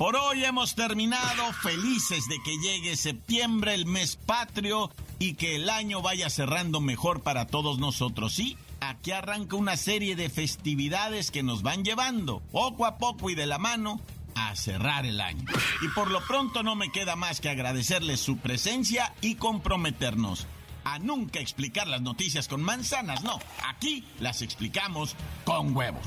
Por 0.00 0.16
hoy 0.16 0.46
hemos 0.46 0.76
terminado 0.76 1.52
felices 1.52 2.26
de 2.26 2.42
que 2.42 2.56
llegue 2.56 2.96
septiembre, 2.96 3.74
el 3.74 3.84
mes 3.84 4.16
patrio, 4.16 4.90
y 5.18 5.34
que 5.34 5.56
el 5.56 5.68
año 5.68 6.00
vaya 6.00 6.30
cerrando 6.30 6.80
mejor 6.80 7.22
para 7.22 7.46
todos 7.46 7.78
nosotros. 7.78 8.32
Sí, 8.32 8.56
aquí 8.80 9.10
arranca 9.10 9.56
una 9.56 9.76
serie 9.76 10.16
de 10.16 10.30
festividades 10.30 11.30
que 11.30 11.42
nos 11.42 11.60
van 11.60 11.84
llevando, 11.84 12.40
poco 12.50 12.86
a 12.86 12.96
poco 12.96 13.28
y 13.28 13.34
de 13.34 13.44
la 13.44 13.58
mano, 13.58 14.00
a 14.34 14.56
cerrar 14.56 15.04
el 15.04 15.20
año. 15.20 15.44
Y 15.82 15.88
por 15.88 16.10
lo 16.10 16.26
pronto 16.26 16.62
no 16.62 16.76
me 16.76 16.90
queda 16.90 17.14
más 17.14 17.42
que 17.42 17.50
agradecerles 17.50 18.20
su 18.20 18.38
presencia 18.38 19.12
y 19.20 19.34
comprometernos 19.34 20.46
a 20.82 20.98
nunca 20.98 21.40
explicar 21.40 21.86
las 21.86 22.00
noticias 22.00 22.48
con 22.48 22.62
manzanas, 22.62 23.22
no, 23.22 23.38
aquí 23.68 24.06
las 24.18 24.40
explicamos 24.40 25.14
con 25.44 25.76
huevos. 25.76 26.06